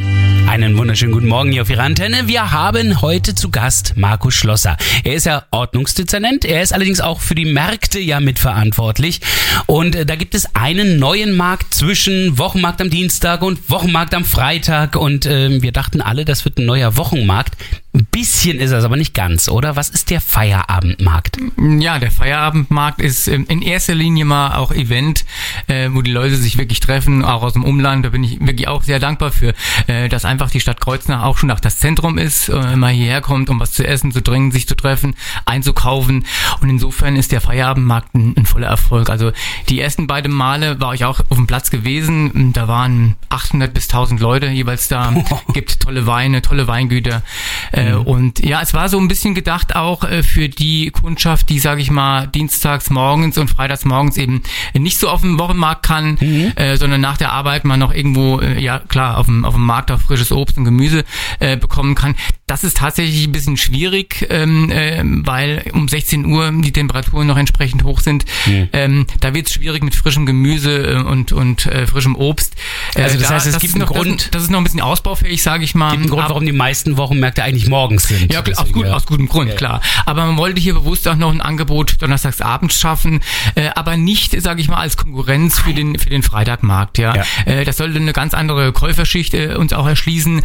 Einen 0.48 0.78
wunderschönen 0.78 1.12
guten 1.12 1.28
Morgen 1.28 1.52
hier 1.52 1.64
auf 1.64 1.70
Ihrer 1.70 1.84
Antenne. 1.84 2.30
Wir 2.30 2.54
haben 2.54 3.02
heute 3.02 3.36
zu 3.36 3.52
Gast 3.52 3.98
Markus 3.98 4.36
Schlosser. 4.36 4.78
Er 5.04 5.16
ist 5.16 5.26
ja 5.26 5.44
Ordnungsdezernent. 5.52 6.46
Er 6.46 6.62
ist 6.62 6.72
allerdings 6.72 7.02
auch 7.02 7.20
für 7.20 7.36
die 7.36 7.44
Märkte 7.44 8.00
ja 8.00 8.22
mitverantwortlich. 8.22 9.20
Und 9.66 9.98
äh, 9.98 10.06
da 10.06 10.16
gibt 10.16 10.34
es 10.34 10.56
einen 10.56 10.98
neuen 10.98 11.36
Markt 11.36 11.74
zwischen 11.74 12.38
Wochenmarkt 12.38 12.80
am 12.80 12.90
Dienstag 12.90 13.42
und 13.42 13.70
Wochenmarkt 13.70 14.14
am 14.14 14.24
Freitag. 14.24 14.96
Und 14.96 15.26
ähm, 15.26 15.62
wir 15.62 15.74
dachten 15.74 16.00
alle, 16.00 16.24
das 16.24 16.46
wird 16.46 16.58
ein 16.58 16.66
neuer 16.66 16.96
Wochenmarkt. 16.96 17.54
Ein 17.96 18.08
bisschen 18.12 18.60
ist 18.60 18.72
es 18.72 18.84
aber 18.84 18.98
nicht 18.98 19.14
ganz, 19.14 19.48
oder? 19.48 19.78
Was 19.78 19.88
ist 19.88 20.10
der 20.10 20.20
Feierabendmarkt? 20.20 21.38
Ja, 21.80 21.98
der 21.98 22.12
Feierabendmarkt 22.12 23.00
ist 23.00 23.30
ähm, 23.30 23.46
in 23.48 23.62
erster 23.62 23.96
Linie 23.96 24.26
mal 24.26 24.58
auch 24.58 24.74
Event, 24.74 25.24
äh, 25.68 25.88
wo 25.94 26.02
die 26.02 26.12
Leute 26.12 26.36
sich 26.36 26.58
wirklich 26.58 26.82
treffen, 26.82 27.24
auch 27.24 27.42
aus 27.42 27.54
dem 27.54 27.64
Umland. 27.64 28.04
Da 28.04 28.10
bin 28.10 28.22
ich 28.22 28.42
wirklich 28.42 28.68
auch 28.68 28.84
sehr 28.84 29.00
dankbar 29.00 29.32
für, 29.32 29.54
äh, 29.88 30.10
dass 30.10 30.26
einfach 30.26 30.52
die 30.52 30.60
Stadt 30.60 30.82
Kreuznach 30.82 31.24
auch 31.24 31.38
schon 31.38 31.48
nach 31.48 31.62
das 31.62 31.80
Zentrum 31.80 32.18
ist, 32.18 32.50
äh, 32.50 32.76
mal 32.76 32.92
hierher 32.92 33.22
kommt, 33.22 33.50
um 33.50 33.62
was 33.62 33.72
zu 33.72 33.88
essen, 33.88 34.12
zu 34.12 34.20
trinken, 34.20 34.52
sich 34.52 34.68
zu 34.68 34.76
treffen, 34.76 35.16
einzukaufen. 35.46 36.26
Und 36.60 36.70
insofern 36.70 37.16
ist 37.16 37.32
der 37.32 37.40
Feierabendmarkt 37.40 38.14
ein, 38.14 38.34
ein 38.36 38.46
voller 38.46 38.68
Erfolg. 38.68 39.10
Also 39.10 39.32
die 39.70 39.80
ersten 39.80 40.06
beiden 40.06 40.34
Male 40.34 40.82
war 40.82 40.94
ich 40.96 41.06
auch 41.06 41.22
auf 41.30 41.38
dem 41.38 41.48
Platz 41.48 41.72
gewesen. 41.72 42.52
Da 42.52 42.68
waren 42.68 43.16
800 43.30 43.74
bis 43.74 43.86
1000 43.86 44.20
Leute 44.20 44.48
jeweils 44.48 44.90
da. 44.90 45.14
Gibt 45.54 45.80
tolle 45.80 46.06
Weine, 46.08 46.42
tolle 46.42 46.68
Weingüter. 46.68 47.24
Äh, 47.72 47.85
Und 47.94 48.44
ja, 48.46 48.62
es 48.62 48.74
war 48.74 48.90
so 48.90 48.98
ein 49.00 49.08
bisschen 49.08 49.36
gedacht 49.36 49.76
auch 49.76 50.04
äh, 50.04 50.24
für 50.24 50.50
die 50.50 50.92
Kundschaft, 50.92 51.50
die, 51.50 51.60
sage 51.60 51.82
ich 51.82 51.92
mal, 51.92 52.28
dienstags 52.28 52.90
morgens 52.90 53.38
und 53.38 53.50
freitags 53.50 53.86
morgens 53.86 54.18
eben 54.18 54.42
nicht 54.74 54.98
so 55.00 55.10
auf 55.10 55.22
dem 55.22 55.38
Wochenmarkt 55.40 55.84
kann, 55.84 56.18
äh, 56.18 56.78
sondern 56.78 57.02
nach 57.02 57.18
der 57.18 57.32
Arbeit 57.32 57.66
man 57.66 57.80
noch 57.80 57.94
irgendwo, 57.94 58.40
äh, 58.40 58.60
ja 58.62 58.80
klar, 58.80 59.18
auf 59.18 59.26
dem, 59.28 59.46
auf 59.46 59.54
dem 59.56 59.66
Markt 59.66 59.92
auch 59.92 60.00
frisches 60.02 60.32
Obst 60.32 60.58
und 60.58 60.66
Gemüse 60.66 61.04
äh, 61.40 61.58
bekommen 61.58 61.96
kann. 61.96 62.16
Das 62.48 62.64
ist 62.64 62.78
tatsächlich 62.78 63.26
ein 63.26 63.32
bisschen 63.32 63.58
schwierig, 63.58 64.28
ähm, 64.30 64.70
äh, 64.72 65.02
weil 65.04 65.66
um 65.74 65.88
16 65.88 66.26
Uhr 66.26 66.52
die 66.62 66.72
Temperaturen 66.72 67.28
noch 67.28 67.38
entsprechend 67.38 67.84
hoch 67.84 68.00
sind. 68.02 68.26
Ähm, 68.74 69.08
da 69.20 69.34
wird 69.34 69.48
es 69.48 69.54
schwierig 69.54 69.84
mit 69.84 69.96
frischem 69.96 70.26
Gemüse 70.26 70.78
äh, 70.78 71.02
und, 71.02 71.32
und 71.32 71.66
äh, 71.66 71.88
frischem 71.88 72.16
Obst. 72.16 72.56
Äh, 72.96 73.04
Also 73.04 73.18
das 73.20 73.30
heißt, 73.32 73.48
es 73.48 73.54
gibt 73.60 73.64
ist 73.66 73.76
einen 73.76 73.82
noch, 73.82 73.94
Grund- 73.94 74.22
Das, 74.26 74.32
das 74.32 74.44
ist 74.44 74.52
noch 74.52 74.60
ein 74.60 74.64
bisschen 74.64 74.82
ausbaufähig, 74.82 75.42
sage 75.42 75.64
ich 75.64 75.74
mal. 75.76 75.92
Gibt 75.92 76.02
einen 76.04 76.10
Grund, 76.12 76.30
warum 76.30 76.46
die 76.46 76.52
meisten 76.52 76.98
Wochenmärkte 76.98 77.44
eigentlich 77.44 77.68
morgens 77.76 78.08
sind. 78.08 78.32
ja, 78.32 78.42
klar, 78.42 78.58
aus, 78.58 78.64
Deswegen, 78.64 78.74
gut, 78.74 78.88
ja. 78.88 78.94
aus 78.94 79.06
gutem 79.06 79.28
Grund, 79.28 79.58
klar. 79.58 79.82
Aber 80.06 80.26
man 80.26 80.38
wollte 80.38 80.62
hier 80.62 80.74
bewusst 80.74 81.08
auch 81.08 81.16
noch 81.16 81.32
ein 81.32 81.42
Angebot 81.42 82.02
donnerstags 82.02 82.40
abends 82.40 82.80
schaffen, 82.80 83.22
äh, 83.56 83.70
aber 83.76 83.98
nicht, 83.98 84.42
sage 84.42 84.62
ich 84.62 84.70
mal, 84.70 84.78
als 84.78 84.96
Konkurrenz 84.96 85.60
für 85.60 85.74
den 85.74 86.00
für 86.00 86.10
den 86.10 86.24
Freitagmarkt. 86.24 86.98
Ja, 86.98 87.16
Ja. 87.16 87.24
Äh, 87.46 87.66
das 87.66 87.78
sollte 87.78 87.98
eine 87.98 88.14
ganz 88.14 88.34
andere 88.34 88.72
Käuferschicht 88.72 89.34
äh, 89.34 89.56
uns 89.56 89.74
auch 89.74 89.88
erschließen. 89.88 90.42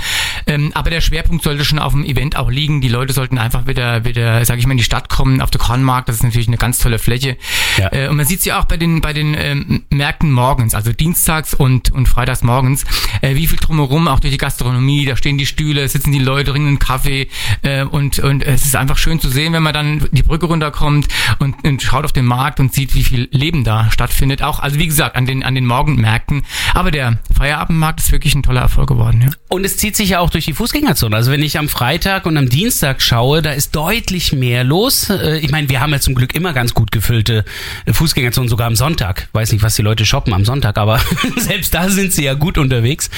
Ähm, 0.46 0.72
aber 0.74 0.90
der 0.90 1.00
Schwerpunkt 1.00 1.44
sollte 1.44 1.64
schon 1.64 1.78
auf 1.78 1.92
dem 1.92 2.04
Event 2.04 2.36
auch 2.36 2.50
liegen. 2.50 2.80
Die 2.80 2.88
Leute 2.88 3.12
sollten 3.12 3.38
einfach 3.38 3.66
wieder 3.66 4.04
wieder, 4.04 4.44
sage 4.44 4.60
ich 4.60 4.66
mal, 4.66 4.72
in 4.72 4.78
die 4.78 4.84
Stadt 4.84 5.08
kommen, 5.08 5.40
auf 5.40 5.50
der 5.50 5.60
Kornmarkt. 5.60 6.08
Das 6.08 6.16
ist 6.16 6.24
natürlich 6.24 6.48
eine 6.48 6.56
ganz 6.56 6.78
tolle 6.78 6.98
Fläche. 6.98 7.36
Ja. 7.78 7.92
Äh, 7.92 8.08
und 8.08 8.16
man 8.16 8.26
sieht 8.26 8.44
ja 8.44 8.60
auch 8.60 8.64
bei 8.64 8.76
den 8.76 9.00
bei 9.00 9.12
den 9.12 9.36
ähm, 9.38 9.84
Märkten 9.90 10.32
morgens, 10.32 10.74
also 10.74 10.92
dienstags 10.92 11.54
und 11.54 11.92
und 11.92 12.08
freitags 12.08 12.42
morgens, 12.42 12.84
äh, 13.20 13.36
wie 13.36 13.46
viel 13.46 13.58
drumherum 13.58 14.08
auch 14.08 14.20
durch 14.20 14.32
die 14.32 14.38
Gastronomie. 14.38 15.06
Da 15.06 15.16
stehen 15.16 15.38
die 15.38 15.46
Stühle, 15.46 15.86
sitzen 15.88 16.12
die 16.12 16.18
Leute, 16.18 16.50
trinken 16.50 16.68
einen 16.68 16.78
Kaffee 17.10 17.28
äh, 17.62 17.82
und 17.82 18.18
und 18.18 18.44
es 18.44 18.64
ist 18.64 18.76
einfach 18.76 18.98
schön 18.98 19.20
zu 19.20 19.28
sehen, 19.28 19.52
wenn 19.52 19.62
man 19.62 19.74
dann 19.74 20.08
die 20.12 20.22
Brücke 20.22 20.46
runterkommt 20.46 21.08
und, 21.38 21.56
und 21.64 21.82
schaut 21.82 22.04
auf 22.04 22.12
den 22.12 22.24
Markt 22.24 22.60
und 22.60 22.72
sieht, 22.72 22.94
wie 22.94 23.02
viel 23.02 23.28
Leben 23.32 23.64
da 23.64 23.90
stattfindet. 23.90 24.42
Auch 24.42 24.60
also 24.60 24.78
wie 24.78 24.86
gesagt 24.86 25.16
an 25.16 25.26
den 25.26 25.42
an 25.42 25.54
den 25.54 25.66
Morgenmärkten. 25.66 26.42
Aber 26.74 26.90
der 26.90 27.18
Feierabendmarkt 27.36 28.00
ist 28.00 28.12
wirklich 28.12 28.34
ein 28.34 28.42
toller 28.42 28.60
Erfolg 28.60 28.88
geworden. 28.88 29.22
Ja. 29.22 29.30
Und 29.48 29.64
es 29.64 29.76
zieht 29.76 29.96
sich 29.96 30.10
ja 30.10 30.20
auch 30.20 30.30
durch 30.30 30.44
die 30.44 30.52
Fußgängerzone. 30.52 31.14
Also 31.14 31.32
wenn 31.32 31.42
ich 31.42 31.58
am 31.58 31.68
Freitag 31.68 32.26
und 32.26 32.36
am 32.36 32.48
Dienstag 32.48 33.02
schaue, 33.02 33.42
da 33.42 33.52
ist 33.52 33.74
deutlich 33.74 34.32
mehr 34.32 34.64
los. 34.64 35.10
Äh, 35.10 35.38
Ich 35.38 35.50
meine, 35.50 35.68
wir 35.68 35.80
haben 35.80 35.92
ja 35.92 36.00
zum 36.00 36.14
Glück 36.14 36.34
immer 36.34 36.52
ganz 36.52 36.74
gut 36.74 36.92
gefüllte 36.92 37.44
Fußgängerzonen, 37.90 38.48
sogar 38.48 38.66
am 38.66 38.76
Sonntag. 38.76 39.28
Weiß 39.32 39.52
nicht, 39.52 39.62
was 39.62 39.74
die 39.76 39.82
Leute 39.82 40.04
shoppen 40.06 40.32
am 40.32 40.44
Sonntag, 40.44 40.78
aber 40.78 41.00
selbst 41.36 41.74
da 41.74 41.88
sind 41.88 42.12
sie 42.12 42.24
ja 42.24 42.34
gut 42.34 42.58
unterwegs. 42.58 43.10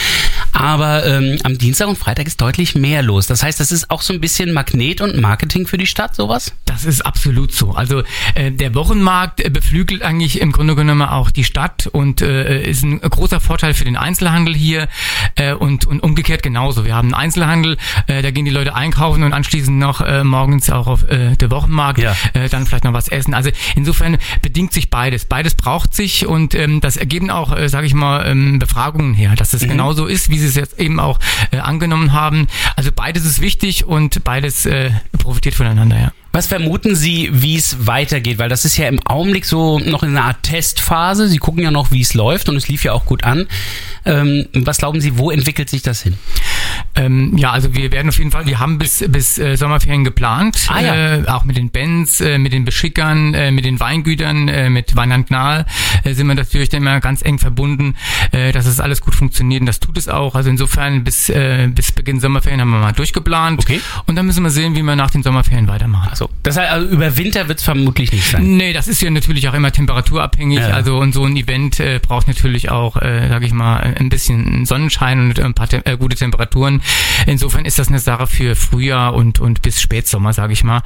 Aber 0.52 1.04
ähm, 1.06 1.38
am 1.44 1.58
Dienstag 1.58 1.88
und 1.88 1.98
Freitag 1.98 2.26
ist 2.26 2.40
deutlich 2.40 2.74
mehr 2.74 3.02
los. 3.02 3.26
Das 3.26 3.42
heißt, 3.42 3.60
das 3.60 3.72
ist 3.72 3.81
auch 3.90 4.02
so 4.02 4.12
ein 4.12 4.20
bisschen 4.20 4.52
Magnet 4.52 5.00
und 5.00 5.20
Marketing 5.20 5.66
für 5.66 5.78
die 5.78 5.86
Stadt, 5.86 6.14
sowas? 6.14 6.52
Das 6.64 6.84
ist 6.84 7.04
absolut 7.04 7.52
so. 7.52 7.72
Also 7.72 8.02
äh, 8.34 8.50
der 8.50 8.74
Wochenmarkt 8.74 9.40
äh, 9.44 9.50
beflügelt 9.50 10.02
eigentlich 10.02 10.40
im 10.40 10.52
Grunde 10.52 10.74
genommen 10.74 11.02
auch 11.02 11.30
die 11.30 11.44
Stadt 11.44 11.86
und 11.86 12.20
äh, 12.22 12.62
ist 12.62 12.82
ein 12.82 13.00
großer 13.00 13.40
Vorteil 13.40 13.74
für 13.74 13.84
den 13.84 13.96
Einzelhandel 13.96 14.54
hier 14.54 14.88
äh, 15.36 15.52
und, 15.54 15.86
und 15.86 16.02
umgekehrt 16.02 16.42
genauso. 16.42 16.84
Wir 16.84 16.94
haben 16.94 17.08
einen 17.08 17.22
Einzelhandel, 17.22 17.76
äh, 18.06 18.22
da 18.22 18.30
gehen 18.30 18.44
die 18.44 18.50
Leute 18.50 18.74
einkaufen 18.74 19.22
und 19.22 19.32
anschließend 19.32 19.78
noch 19.78 20.00
äh, 20.00 20.24
morgens 20.24 20.70
auch 20.70 20.86
auf 20.86 21.08
äh, 21.08 21.36
der 21.36 21.50
Wochenmarkt, 21.50 21.98
Ja. 22.00 22.14
äh, 22.34 22.48
dann 22.48 22.66
vielleicht 22.66 22.84
noch 22.84 22.92
was 22.92 23.08
essen. 23.08 23.34
Also 23.34 23.50
insofern 23.76 24.18
bedingt 24.42 24.72
sich 24.72 24.90
beides. 24.90 25.24
Beides 25.24 25.54
braucht 25.54 25.94
sich 25.94 26.26
und 26.26 26.54
ähm, 26.54 26.80
das 26.80 26.96
ergeben 26.96 27.30
auch, 27.30 27.56
äh, 27.56 27.68
sage 27.68 27.86
ich 27.86 27.94
mal, 27.94 28.26
ähm, 28.26 28.58
Befragungen 28.58 29.14
her, 29.14 29.34
dass 29.36 29.52
es 29.54 29.62
genauso 29.62 30.06
ist, 30.06 30.28
wie 30.30 30.38
sie 30.38 30.46
es 30.46 30.54
jetzt 30.54 30.78
eben 30.78 31.00
auch 31.00 31.18
äh, 31.50 31.58
angenommen 31.58 32.12
haben. 32.12 32.46
Also 32.76 32.90
beides 32.94 33.24
ist 33.24 33.40
wichtig 33.40 33.71
und 33.80 34.24
beides 34.24 34.66
äh, 34.66 34.90
profitiert 35.18 35.54
voneinander, 35.54 35.98
ja. 35.98 36.12
Was 36.34 36.46
vermuten 36.46 36.96
Sie, 36.96 37.28
wie 37.30 37.56
es 37.56 37.86
weitergeht? 37.86 38.38
Weil 38.38 38.48
das 38.48 38.64
ist 38.64 38.78
ja 38.78 38.88
im 38.88 39.06
Augenblick 39.06 39.44
so 39.44 39.78
noch 39.78 40.02
in 40.02 40.16
einer 40.16 40.24
Art 40.24 40.42
Testphase. 40.42 41.28
Sie 41.28 41.36
gucken 41.36 41.62
ja 41.62 41.70
noch, 41.70 41.90
wie 41.90 42.00
es 42.00 42.14
läuft 42.14 42.48
und 42.48 42.56
es 42.56 42.68
lief 42.68 42.84
ja 42.84 42.92
auch 42.92 43.04
gut 43.04 43.22
an. 43.22 43.46
Ähm, 44.06 44.48
was 44.54 44.78
glauben 44.78 45.02
Sie, 45.02 45.18
wo 45.18 45.30
entwickelt 45.30 45.68
sich 45.68 45.82
das 45.82 46.00
hin? 46.00 46.16
Ähm, 46.94 47.36
ja, 47.36 47.50
also 47.50 47.74
wir 47.74 47.90
werden 47.92 48.08
auf 48.08 48.18
jeden 48.18 48.30
Fall, 48.30 48.46
wir 48.46 48.58
haben 48.60 48.78
bis, 48.78 49.04
bis 49.08 49.38
äh, 49.38 49.56
Sommerferien 49.56 50.04
geplant, 50.04 50.66
Ah, 50.68 50.80
ja. 50.80 50.94
äh, 51.16 51.26
auch 51.28 51.44
mit 51.44 51.56
den 51.56 51.70
Bands, 51.70 52.20
äh, 52.20 52.38
mit 52.38 52.52
den 52.52 52.64
Beschickern, 52.64 53.34
äh, 53.34 53.50
mit 53.50 53.64
den 53.64 53.80
Weingütern, 53.80 54.48
äh, 54.48 54.68
mit 54.70 54.94
Weinland 54.96 55.30
Nahe 55.30 55.64
äh, 56.04 56.12
sind 56.14 56.26
wir 56.26 56.34
natürlich 56.34 56.68
dann 56.68 56.82
immer 56.82 57.00
ganz 57.00 57.22
eng 57.22 57.38
verbunden, 57.38 57.94
äh, 58.32 58.52
dass 58.52 58.66
es 58.66 58.80
alles 58.80 59.00
gut 59.00 59.14
funktioniert 59.14 59.60
und 59.60 59.66
das 59.66 59.80
tut 59.80 59.96
es 59.96 60.08
auch. 60.08 60.34
Also 60.34 60.50
insofern 60.50 61.04
bis, 61.04 61.28
äh, 61.30 61.68
bis 61.74 61.92
Beginn 61.92 62.20
Sommerferien 62.20 62.60
haben 62.60 62.70
wir 62.70 62.78
mal 62.78 62.92
durchgeplant 62.92 63.60
Okay. 63.60 63.80
und 64.06 64.16
dann 64.16 64.26
müssen 64.26 64.42
wir 64.42 64.50
sehen, 64.50 64.76
wie 64.76 64.82
wir 64.82 64.96
nach 64.96 65.10
den 65.10 65.22
Sommerferien 65.22 65.68
weitermachen. 65.68 66.08
Also, 66.10 66.28
das 66.42 66.56
heißt, 66.58 66.70
also 66.70 66.88
über 66.88 67.16
Winter 67.16 67.48
wird 67.48 67.58
es 67.58 67.64
vermutlich 67.64 68.12
nicht 68.12 68.30
sein. 68.30 68.56
Nee, 68.56 68.72
das 68.72 68.88
ist 68.88 69.00
ja 69.02 69.10
natürlich 69.10 69.48
auch 69.48 69.54
immer 69.54 69.72
temperaturabhängig. 69.72 70.58
Ja. 70.60 70.68
Also 70.68 70.98
und 70.98 71.12
so 71.14 71.24
ein 71.24 71.36
Event 71.36 71.80
äh, 71.80 72.00
braucht 72.00 72.28
natürlich 72.28 72.70
auch, 72.70 72.96
äh, 73.00 73.28
sage 73.28 73.46
ich 73.46 73.52
mal, 73.52 73.94
ein 73.98 74.08
bisschen 74.08 74.66
Sonnenschein 74.66 75.20
und 75.20 75.40
ein 75.40 75.54
paar 75.54 75.68
te 75.68 75.84
äh, 75.86 75.96
gute 75.96 76.16
Temperaturen. 76.16 76.61
Insofern 77.26 77.64
ist 77.64 77.78
das 77.78 77.88
eine 77.88 77.98
Sache 77.98 78.26
für 78.26 78.54
Frühjahr 78.56 79.14
und 79.14 79.38
und 79.40 79.62
bis 79.62 79.80
Spätsommer, 79.80 80.32
sage 80.32 80.52
ich 80.52 80.64
mal. 80.64 80.82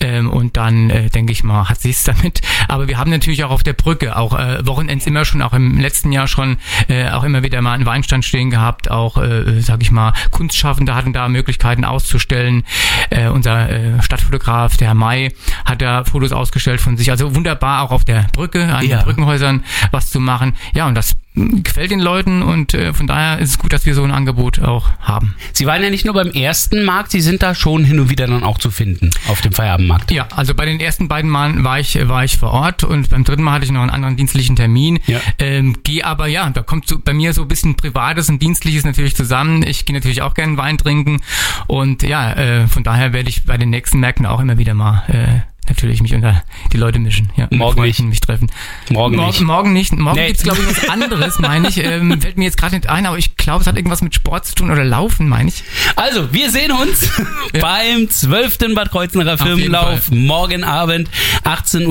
Ähm, 0.00 0.30
und 0.30 0.56
dann 0.56 0.90
äh, 0.90 1.10
denke 1.10 1.32
ich 1.32 1.42
mal, 1.44 1.68
hat 1.68 1.80
sich's 1.80 2.04
damit. 2.04 2.40
Aber 2.68 2.88
wir 2.88 2.98
haben 2.98 3.10
natürlich 3.10 3.44
auch 3.44 3.50
auf 3.50 3.62
der 3.62 3.72
Brücke 3.72 4.16
auch 4.16 4.38
äh, 4.38 4.64
Wochenends 4.66 5.06
immer 5.06 5.24
schon, 5.24 5.42
auch 5.42 5.52
im 5.52 5.78
letzten 5.80 6.12
Jahr 6.12 6.26
schon, 6.28 6.58
äh, 6.88 7.10
auch 7.10 7.24
immer 7.24 7.42
wieder 7.42 7.60
mal 7.62 7.72
einen 7.72 7.86
Weinstand 7.86 8.24
stehen 8.24 8.50
gehabt. 8.50 8.90
Auch, 8.90 9.16
äh, 9.18 9.60
sage 9.60 9.82
ich 9.82 9.90
mal, 9.90 10.12
Kunstschaffende 10.30 10.94
hatten 10.94 11.12
da 11.12 11.28
Möglichkeiten 11.28 11.84
auszustellen. 11.84 12.64
Äh, 13.10 13.28
unser 13.28 13.68
äh, 13.70 14.02
Stadtfotograf, 14.02 14.76
der 14.76 14.88
Herr 14.88 14.94
May, 14.94 15.32
hat 15.64 15.82
da 15.82 16.04
Fotos 16.04 16.32
ausgestellt 16.32 16.80
von 16.80 16.96
sich. 16.96 17.10
Also 17.10 17.34
wunderbar 17.34 17.82
auch 17.82 17.90
auf 17.90 18.04
der 18.04 18.26
Brücke, 18.32 18.64
an 18.72 18.86
Ja. 18.86 18.98
den 18.98 19.04
Brückenhäusern 19.04 19.64
was 19.90 20.10
zu 20.10 20.20
machen. 20.20 20.54
Ja, 20.74 20.86
und 20.86 20.94
das 20.94 21.16
gefällt 21.34 21.92
den 21.92 22.00
Leuten 22.00 22.42
und 22.42 22.74
äh, 22.74 22.92
von 22.92 23.06
daher 23.06 23.38
ist 23.38 23.50
es 23.50 23.58
gut, 23.58 23.72
dass 23.72 23.86
wir 23.86 23.94
so 23.94 24.02
ein 24.02 24.10
Angebot 24.10 24.60
auch 24.60 24.90
haben. 24.98 25.36
Sie 25.52 25.64
waren 25.64 25.82
ja 25.82 25.88
nicht 25.88 26.04
nur 26.04 26.14
beim 26.14 26.30
ersten 26.30 26.84
Markt, 26.84 27.12
Sie 27.12 27.20
sind 27.20 27.42
da 27.42 27.54
schon 27.54 27.84
hin 27.84 28.00
und 28.00 28.10
wieder 28.10 28.26
dann 28.26 28.42
auch 28.42 28.58
zu 28.58 28.70
finden 28.70 29.10
auf 29.28 29.40
dem 29.40 29.52
Feierabendmarkt. 29.52 30.10
Ja, 30.10 30.26
also 30.34 30.54
bei 30.54 30.66
den 30.66 30.80
ersten 30.80 31.06
beiden 31.06 31.30
Malen 31.30 31.62
war 31.62 31.78
ich, 31.78 31.96
war 32.08 32.24
ich 32.24 32.36
vor 32.36 32.50
Ort 32.50 32.82
und 32.82 33.10
beim 33.10 33.22
dritten 33.22 33.44
Mal 33.44 33.52
hatte 33.52 33.64
ich 33.64 33.70
noch 33.70 33.80
einen 33.80 33.90
anderen 33.90 34.16
dienstlichen 34.16 34.56
Termin. 34.56 34.98
Ja. 35.06 35.20
Ähm, 35.38 35.76
gehe 35.84 36.04
aber, 36.04 36.26
ja, 36.26 36.50
da 36.50 36.62
kommt 36.62 36.88
so 36.88 36.98
bei 36.98 37.14
mir 37.14 37.32
so 37.32 37.42
ein 37.42 37.48
bisschen 37.48 37.76
Privates 37.76 38.28
und 38.28 38.42
Dienstliches 38.42 38.84
natürlich 38.84 39.14
zusammen. 39.14 39.62
Ich 39.62 39.86
gehe 39.86 39.94
natürlich 39.94 40.22
auch 40.22 40.34
gerne 40.34 40.56
Wein 40.56 40.78
trinken 40.78 41.20
und 41.68 42.02
ja, 42.02 42.32
äh, 42.32 42.66
von 42.66 42.82
daher 42.82 43.12
werde 43.12 43.28
ich 43.28 43.44
bei 43.44 43.56
den 43.56 43.70
nächsten 43.70 44.00
Märkten 44.00 44.26
auch 44.26 44.40
immer 44.40 44.58
wieder 44.58 44.74
mal 44.74 45.04
äh, 45.08 45.50
natürlich 45.70 46.02
mich 46.02 46.14
unter 46.14 46.42
die 46.72 46.76
Leute 46.76 46.98
mischen. 46.98 47.30
Ja, 47.36 47.48
Morgen 47.50 47.80
nicht. 47.82 48.00
mich 48.00 48.20
treffen. 48.20 48.50
Morgen 48.90 49.16
Mor 49.16 49.26
nicht. 49.28 49.40
Morgen 49.40 49.72
nicht. 49.72 49.92
Morgen 49.96 50.18
Nee. 50.18 50.26
gibt's 50.28 50.42
glaube 50.42 50.58
ich, 50.60 50.66
was 50.76 50.88
anderes, 50.90 51.38
meine 51.38 51.68
ich. 51.68 51.78
Ähm, 51.82 52.20
fällt 52.20 52.36
mir 52.36 52.44
jetzt 52.44 52.58
gerade 52.58 52.74
nicht 52.74 52.88
ein, 52.88 53.06
aber 53.06 53.16
ich 53.16 53.36
glaube, 53.36 53.62
es 53.62 53.66
hat 53.66 53.76
irgendwas 53.76 54.02
mit 54.02 54.14
Sport 54.14 54.46
zu 54.46 54.54
tun 54.54 54.70
oder 54.70 54.84
Laufen, 54.84 55.28
meine 55.28 55.48
ich. 55.48 55.62
Also, 55.96 56.32
wir 56.32 56.50
sehen 56.50 56.72
uns 56.72 57.08
beim 57.60 58.10
12. 58.10 58.58
Bad 58.74 58.90
Kreuznacher 58.90 59.38
Filmlauf. 59.38 60.10
Morgen 60.10 60.64
Abend, 60.64 61.08
18.30 61.44 61.86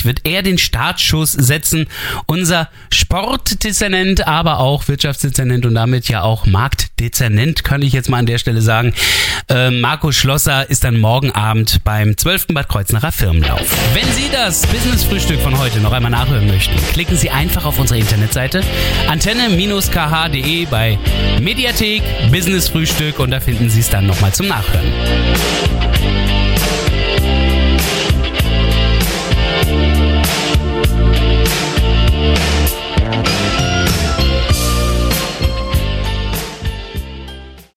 Uhr, 0.00 0.04
wird 0.04 0.20
er 0.24 0.42
den 0.42 0.58
Startschuss 0.58 1.32
setzen. 1.32 1.86
Unser 2.26 2.68
Sportdezernent, 2.90 4.26
aber 4.26 4.58
auch 4.58 4.88
Wirtschaftsdezernent 4.88 5.64
und 5.64 5.74
damit 5.74 6.08
ja 6.08 6.22
auch 6.22 6.44
Marktdezernent, 6.46 7.62
kann 7.62 7.82
ich 7.82 7.92
jetzt 7.92 8.08
mal 8.08 8.18
an 8.18 8.26
der 8.26 8.38
Stelle 8.38 8.60
sagen. 8.62 8.92
Äh, 9.48 9.70
Marco 9.70 10.10
Schlosser 10.12 10.68
ist 10.68 10.82
dann 10.84 10.98
morgen 10.98 11.30
Abend 11.30 11.80
beim 11.84 12.16
12. 12.16 12.48
Bad 12.48 12.68
Kreuznacher 12.68 13.11
Firmenlauf. 13.12 13.60
Wenn 13.94 14.10
Sie 14.12 14.28
das 14.32 14.66
Business-Frühstück 14.66 15.40
von 15.40 15.58
heute 15.58 15.78
noch 15.80 15.92
einmal 15.92 16.10
nachhören 16.10 16.46
möchten, 16.46 16.74
klicken 16.92 17.16
Sie 17.16 17.30
einfach 17.30 17.64
auf 17.64 17.78
unsere 17.78 17.98
Internetseite 17.98 18.62
antenne-kh.de 19.08 20.66
bei 20.66 20.98
Mediathek 21.40 22.02
Business 22.30 22.68
Frühstück 22.68 23.18
und 23.18 23.30
da 23.30 23.40
finden 23.40 23.70
Sie 23.70 23.80
es 23.80 23.90
dann 23.90 24.06
nochmal 24.06 24.32
zum 24.32 24.48
Nachhören. 24.48 24.92